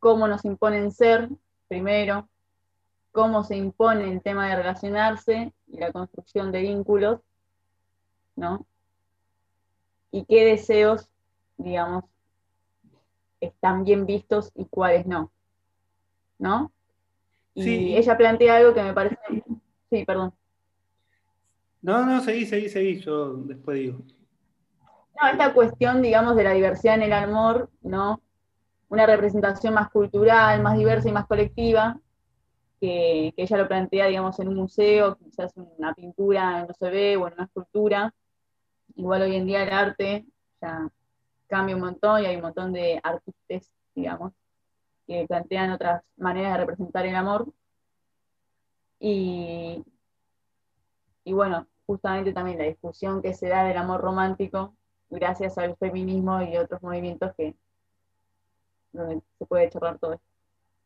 [0.00, 1.28] cómo nos imponen ser,
[1.68, 2.28] primero,
[3.12, 7.20] cómo se impone el tema de relacionarse y la construcción de vínculos,
[8.34, 8.66] ¿no?
[10.10, 11.08] Y qué deseos,
[11.56, 12.04] digamos,
[13.40, 15.30] están bien vistos y cuáles no,
[16.38, 16.72] ¿no?
[17.54, 19.18] Y ella plantea algo que me parece...
[19.90, 20.32] Sí, perdón.
[21.82, 23.98] No, no, seguí, seguí, seguí, yo después digo.
[25.20, 28.20] No, esta cuestión, digamos, de la diversidad en el amor, ¿no?
[28.88, 31.98] Una representación más cultural, más diversa y más colectiva,
[32.80, 37.28] que, ella lo plantea, digamos, en un museo, quizás una pintura no se ve o
[37.28, 38.14] en una escultura.
[38.96, 40.26] Igual hoy en día el arte
[40.60, 40.88] ya
[41.46, 44.32] cambia un montón y hay un montón de artistas, digamos,
[45.06, 47.52] que plantean otras maneras de representar el amor.
[48.98, 49.84] Y,
[51.24, 54.74] y bueno, justamente también la discusión que se da del amor romántico
[55.10, 57.56] gracias al feminismo y otros movimientos que
[58.92, 60.29] se puede charlar todo esto.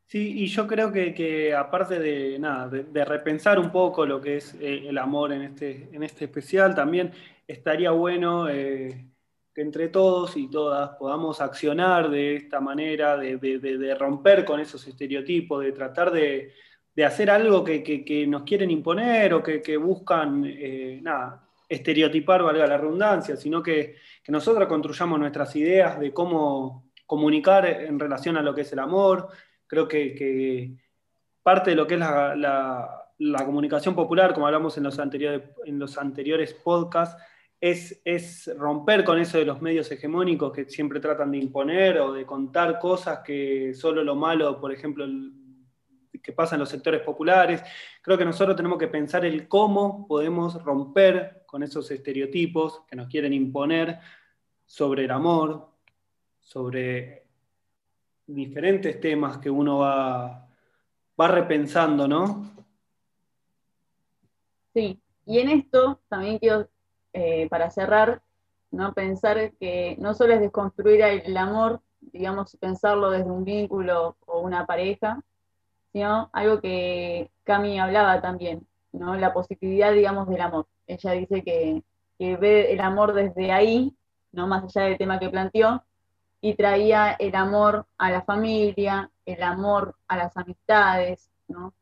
[0.07, 4.55] Sí, y yo creo que, aparte de nada, de, repensar un poco lo que es
[4.61, 7.13] eh, el amor en este, en este especial, también
[7.47, 9.07] estaría bueno eh,
[9.55, 15.63] que entre todos y todas podamos accionar de esta manera, de, romper con esos estereotipos,
[15.63, 16.53] de tratar de,
[17.05, 23.37] hacer algo que, nos quieren imponer o que, buscan, eh, nada, estereotipar, valga la redundancia,
[23.37, 23.97] sino que,
[24.29, 29.29] nosotros construyamos nuestras ideas de cómo comunicar en relación a lo que es el amor.
[29.67, 30.77] Creo que,
[31.43, 35.97] parte de lo que es la, comunicación popular, como hablamos en los anteriores, en los
[35.99, 37.23] anteriores podcasts,
[37.61, 42.12] es, es, romper con eso de los medios hegemónicos que siempre tratan de imponer o
[42.12, 45.07] de contar cosas que solo lo malo, por ejemplo,
[46.25, 47.62] que pasa en los sectores populares.
[48.03, 53.09] Creo que nosotros tenemos que pensar el cómo podemos romper con esos estereotipos que nos
[53.09, 53.99] quieren imponer
[54.67, 55.69] sobre el amor,
[56.41, 57.24] sobre
[58.27, 60.49] diferentes temas que uno va,
[61.20, 62.51] va repensando, ¿no?
[64.72, 66.68] Sí, y en esto también quiero,
[67.12, 68.22] eh, para cerrar,
[68.70, 68.93] ¿no?
[68.93, 74.66] pensar que no solo es desconstruir el amor, digamos, pensarlo desde un vínculo o una
[74.66, 75.22] pareja,
[75.93, 79.14] sino algo que Cami hablaba también, ¿no?
[79.14, 80.66] la positividad, digamos, del amor.
[80.87, 81.83] Ella dice que,
[82.18, 83.95] ve el amor desde ahí,
[84.33, 85.85] no más allá del tema que planteó,
[86.45, 91.72] y traía el amor a la familia, el amor a las amistades, ¿no?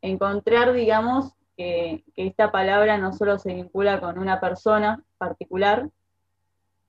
[0.00, 5.90] Encontrar, digamos, que, esta palabra no solo se vincula con una persona particular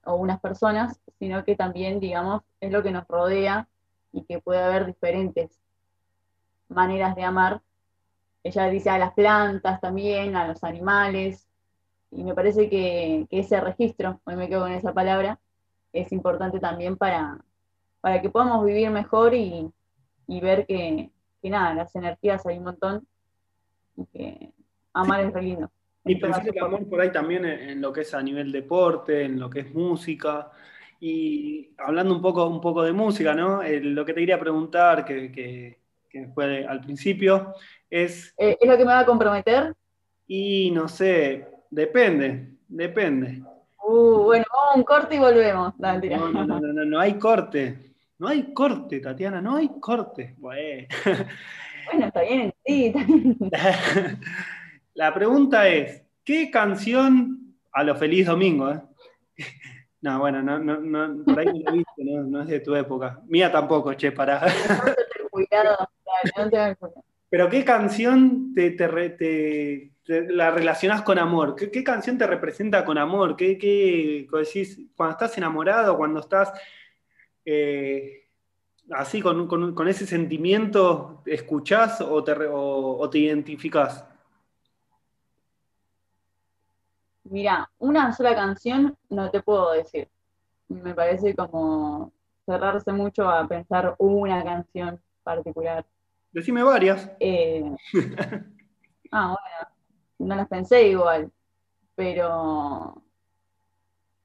[0.06, 3.68] o unas personas, sino que también, digamos, es lo que nos rodea
[4.12, 5.60] y que puede haber diferentes
[6.70, 7.62] maneras de amar
[8.44, 11.48] ella dice a las plantas también, a los animales,
[12.12, 15.40] y me parece que, ese registro, hoy me quedo con esa palabra,
[15.94, 17.44] es importante también para,
[18.00, 19.72] para que podamos vivir mejor y,
[20.28, 21.12] ver que,
[21.44, 23.08] nada, las energías hay un montón
[23.98, 24.54] y que
[24.94, 25.72] amar es re lindo.
[26.04, 29.40] Y pensar el amor por ahí también en, lo que es a nivel deporte, en
[29.40, 30.50] lo que es música.
[31.00, 33.62] Y hablando un poco, un poco de música, ¿no?
[33.64, 35.80] lo que te quería preguntar, que, que,
[36.10, 37.54] que fue al principio,
[37.90, 38.34] es...
[38.38, 39.76] Eh, ¿Es lo que me va a comprometer?
[40.28, 43.44] Y no sé, depende, depende.
[43.84, 45.74] Uh, bueno, vamos a un corte y volvemos.
[45.78, 47.94] No, no, no, no, no, hay corte.
[48.20, 50.36] No hay corte, Tatiana, no hay corte.
[50.38, 50.88] Bueno,
[52.06, 53.38] está bien, sí, está bien.
[54.94, 58.72] La pregunta es, ¿qué canción a lo feliz domingo?
[58.72, 58.82] Eh?
[60.04, 62.74] No, bueno, no, no, no, por ahí no lo viste, no, no es de tu
[62.74, 63.22] época.
[63.28, 64.42] Mía tampoco, che, pará.
[65.30, 65.78] Cuidado,
[66.36, 66.76] no te
[67.32, 68.76] pero ¿qué canción te,
[70.30, 71.56] la relacionás con amor?
[71.56, 73.36] ¿Qué, canción te representa con amor?
[73.36, 76.52] ¿Qué, qué decís, cuando estás enamorado, cuando estás
[77.46, 78.28] eh,
[78.92, 84.06] así con, ese sentimiento, escuchás o te, o, te identificás?
[87.24, 90.10] Mira, una sola canción no te puedo decir.
[90.68, 92.12] Me parece como
[92.46, 95.86] cerrarse mucho a pensar una canción particular.
[96.32, 97.12] Decime varias.
[97.20, 97.64] Eh,
[99.12, 99.71] ah, bueno,
[100.26, 101.32] no las pensé igual,
[101.96, 103.02] pero...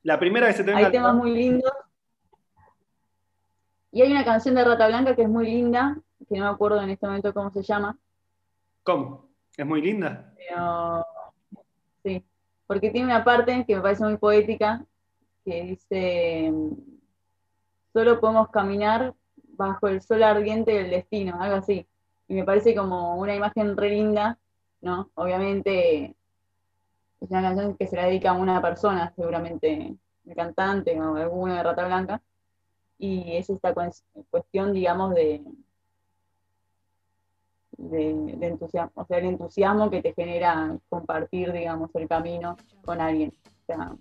[0.03, 1.72] La primera vez se te Hay temas muy lindos.
[3.90, 6.80] Y hay una canción de Rata Blanca que es muy linda, que no me acuerdo
[6.82, 7.99] en este momento cómo se llama.
[8.82, 9.28] ¿Cómo?
[9.57, 10.32] ¿Es muy linda?
[12.05, 12.24] sí,
[12.66, 14.84] porque tiene una parte que me parece muy poética,
[15.44, 16.53] que dice,
[17.92, 19.14] solo podemos caminar
[19.57, 21.86] bajo el sol ardiente del destino, algo así
[22.28, 24.38] y me parece como una imagen re linda,
[25.14, 26.14] Obviamente
[27.20, 31.55] es una canción que se la dedica a una persona, seguramente el cantante o alguno
[31.55, 32.22] de Rata Blanca,
[32.99, 33.74] y es esta
[34.30, 35.43] cuestión, digamos, de,
[37.76, 43.32] de, entusiasmo, o sea, el entusiasmo que te genera compartir, digamos, el camino con alguien.
[43.45, 43.97] O sea,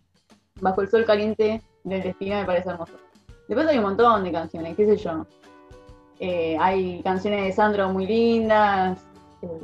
[0.62, 2.94] bajo el sol caliente del destino me parece hermoso.
[3.48, 5.26] Después hay un montón de canciones, qué sé yo.
[6.20, 9.06] Eh, hay canciones de Sandro muy lindas,
[9.42, 9.60] eh,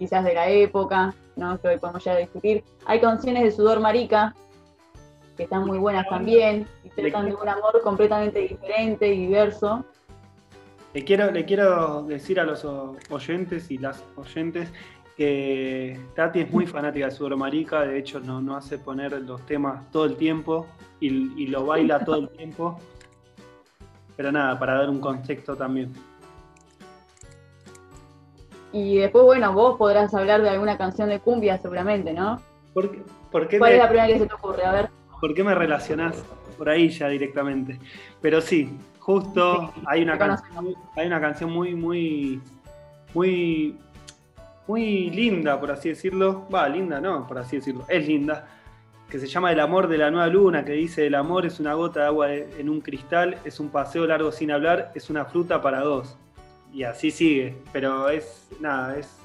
[0.00, 1.60] quizás de la época, ¿no?
[1.60, 2.64] que hoy podemos ya discutir.
[2.86, 4.34] Hay canciones de Sudor Marica,
[5.36, 9.84] que están muy buenas también, y tratan de un amor completamente diferente y diverso.
[10.94, 12.64] Le quiero, le quiero decir a los
[13.10, 14.72] oyentes y las oyentes
[15.18, 19.44] que Tati es muy fanática de Sudor Marica, de hecho no, no hace poner los
[19.44, 20.66] temas todo el tiempo
[20.98, 22.78] y, y lo baila todo el tiempo.
[24.16, 25.92] Pero nada, para dar un contexto también.
[28.72, 32.40] Y después, bueno, vos podrás hablar de alguna canción de cumbia seguramente, ¿no?
[32.72, 32.90] ¿Por
[33.48, 34.64] qué, ¿Cuál es la primera que se te ocurre?
[34.64, 34.90] A ver.
[35.20, 36.16] ¿Por qué me relacionás
[36.56, 37.78] por ahí ya directamente?
[38.20, 42.40] Pero sí, justo hay, una canción, hay una canción muy, muy,
[43.12, 43.76] muy,
[44.66, 46.46] muy linda, por así decirlo.
[46.52, 47.84] Va, linda no, por así decirlo.
[47.88, 48.46] Es linda.
[49.10, 51.74] Que se llama El amor de la nueva luna, que dice, el amor es una
[51.74, 55.60] gota de agua en un cristal, es un paseo largo sin hablar, es una fruta
[55.60, 56.16] para dos.
[56.72, 57.56] Y así sigue.
[57.72, 59.20] Pero es, nada, es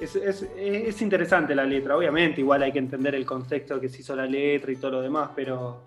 [0.00, 4.26] es, interesante la letra, obviamente, igual hay que entender el contexto que se hizo la
[4.26, 5.82] letra y todo lo demás, pero.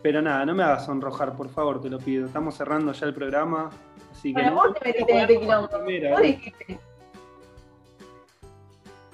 [0.00, 2.26] Pero nada, no me hagas sonrojar, por favor, te lo pido.
[2.26, 3.70] Estamos cerrando ya el programa.
[4.12, 5.68] Así que bueno, vos te metiste en este quilombo.
[6.10, 6.80] Vos dijiste.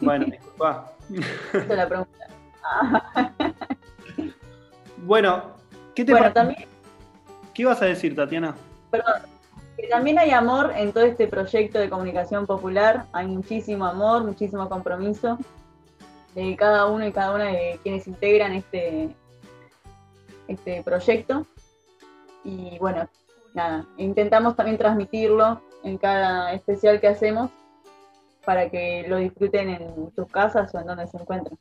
[0.01, 0.93] Bueno, disculpa.
[1.55, 2.29] Es la pregunta.
[4.99, 5.55] bueno,
[5.95, 6.69] ¿qué te bueno, también...
[7.55, 8.55] ¿Qué ibas a decir, Tatiana?
[8.95, 9.23] Perdón,
[9.77, 14.69] que también hay amor en todo este proyecto de comunicación popular, hay muchísimo amor, muchísimo
[14.69, 15.37] compromiso
[16.37, 19.09] de cada uno y cada una de quienes integran este,
[20.47, 21.45] este proyecto.
[22.45, 23.09] Y bueno,
[23.53, 27.51] nada, intentamos también transmitirlo en cada especial que hacemos
[28.45, 31.59] para que lo disfruten en sus casas o en donde se encuentren.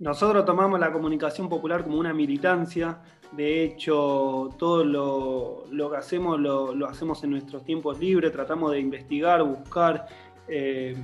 [0.00, 3.00] Nosotros tomamos la comunicación popular como una militancia,
[3.32, 9.42] de hecho todo lo, que hacemos lo, hacemos en nuestros tiempos libres, tratamos de investigar,
[9.42, 10.06] buscar
[10.48, 10.96] eh,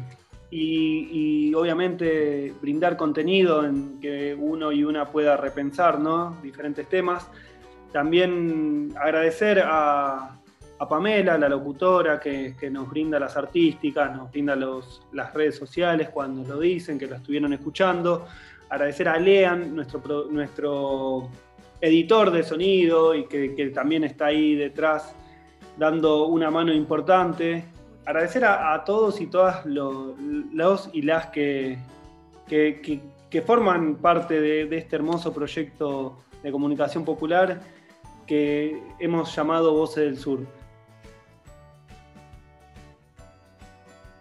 [0.51, 6.39] y, obviamente brindar contenido en que uno y una pueda repensar ¿no?
[6.43, 7.29] diferentes temas.
[7.93, 10.33] También agradecer a,
[10.89, 16.61] Pamela, la locutora, que, nos brinda las artísticas, nos brinda las redes sociales cuando lo
[16.61, 18.27] dicen, que lo estuvieron escuchando
[18.69, 21.29] agradecer a Lean, nuestro, nuestro
[21.81, 25.15] editor de sonido y que, también está ahí detrás
[25.77, 27.65] dando una mano importante.
[28.05, 31.79] Agradecer a, todos y todas los, y las que,
[32.47, 37.61] que, forman parte de, este hermoso proyecto de comunicación popular
[38.27, 40.47] que hemos llamado Voces del Sur.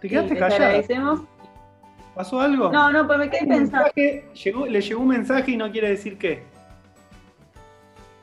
[0.00, 1.20] ¿Te quedaste sí, agradecemos
[2.16, 2.72] ¿Pasó algo?
[2.72, 3.90] No, no, pues me quedé pensando.
[3.94, 6.42] le llegó un mensaje y no quiere decir qué.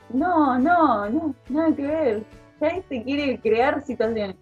[0.10, 2.24] No, no, no, nada que ver.
[2.60, 4.36] Ya se quiere crear situaciones.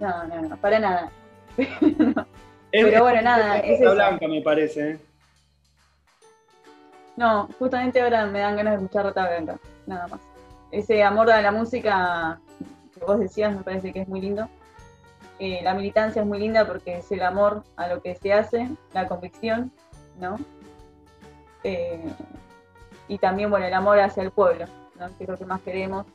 [0.00, 1.12] No, no, no, para nada.
[2.72, 3.58] Pero bueno, nada.
[3.58, 4.90] Es blanca, me parece.
[4.90, 4.98] ¿eh?
[7.16, 10.20] No, justamente ahora me dan ganas de escuchar Rata Blanca, nada más.
[10.72, 12.40] Ese amor a la música
[12.92, 14.48] que vos decías me parece que es muy lindo.
[15.44, 18.70] Eh, la militancia es muy linda porque es el amor a lo que se hace,
[18.94, 19.72] la convicción,
[20.20, 20.38] ¿no?
[21.64, 22.00] Eh,
[23.08, 24.66] y también, bueno, el amor hacia el pueblo,
[25.00, 25.08] ¿no?
[25.18, 26.06] que es lo que más queremos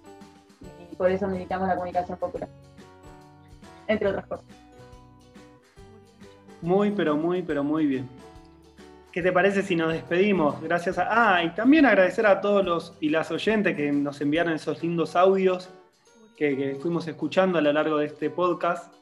[0.89, 2.47] y por eso militamos la comunicación popular,
[3.87, 4.45] entre otras cosas.
[6.61, 8.07] Muy, pero muy, pero muy bien.
[9.11, 10.61] ¿Qué te parece si nos despedimos?
[10.61, 11.35] Gracias a...
[11.35, 15.17] Ah, y también agradecer a todos los y las oyentes que nos enviaron esos lindos
[15.17, 15.69] audios
[16.37, 18.96] que fuimos escuchando a lo largo de este podcast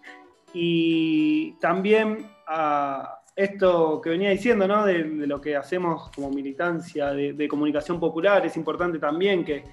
[0.57, 4.85] y también a esto que venía diciendo, ¿no?
[4.85, 9.65] de, lo que hacemos como militancia de, comunicación popular, es importante también que,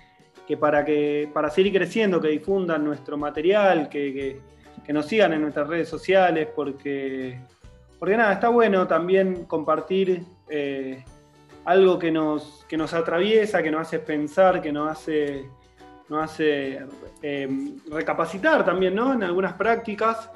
[0.59, 4.41] para que para seguir creciendo, que difundan nuestro material, que,
[4.89, 7.39] nos sigan en nuestras redes sociales, porque,
[8.01, 11.05] porque nada, está bueno también compartir eh,
[11.65, 15.49] algo que nos, que nos atraviesa, que nos hace pensar, que nos hace,
[16.09, 16.81] nos hace
[17.23, 17.49] eh,
[17.89, 19.13] recapacitar también ¿no?
[19.15, 20.29] en algunas prácticas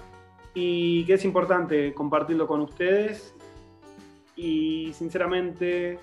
[0.58, 3.34] y que es importante compartirlo con ustedes.
[4.36, 5.98] Y sinceramente,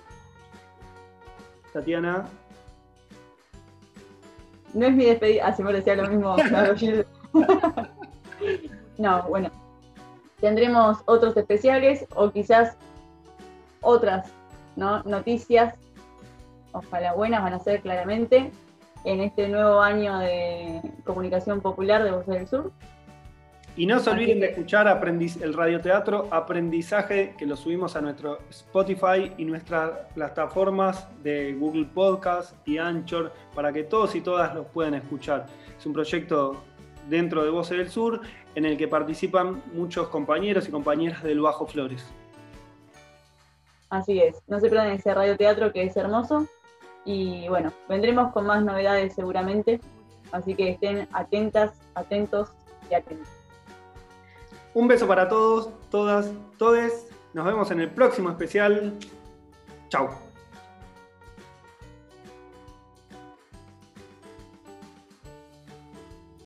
[1.74, 2.28] Tatiana.
[4.76, 6.36] No es mi despedida, ah, se me decía lo mismo.
[9.00, 9.50] no, bueno.
[10.40, 12.78] Tendremos otros especiales o quizás
[13.82, 14.32] otras
[14.76, 15.02] ¿no?
[15.02, 15.74] noticias.
[16.74, 18.52] Ojalá buenas van a ser claramente.
[19.04, 22.72] en este nuevo año de comunicación popular de Voces del Sur.
[23.76, 29.32] Y no se olviden de escuchar el radioteatro Aprendizaje, que lo subimos a nuestro Spotify
[29.36, 34.94] y nuestras plataformas de Google Podcast y Anchor, para que todos y todas los puedan
[34.94, 35.48] escuchar.
[35.76, 36.64] Es un proyecto
[37.10, 38.22] dentro de Voces del Sur
[38.54, 42.06] en el que participan muchos compañeros y compañeras del Bajo Flores.
[43.90, 46.48] Así es, no se pierdan ese radioteatro que es hermoso.
[47.06, 49.82] Y bueno, vendremos con más novedades seguramente,
[50.32, 52.52] así que estén atentas, atentos
[52.92, 53.33] y atentos.
[54.74, 57.08] Un beso para todos, todas, todes.
[57.34, 58.98] Nos vemos en el próximo especial.
[59.90, 60.33] Chao.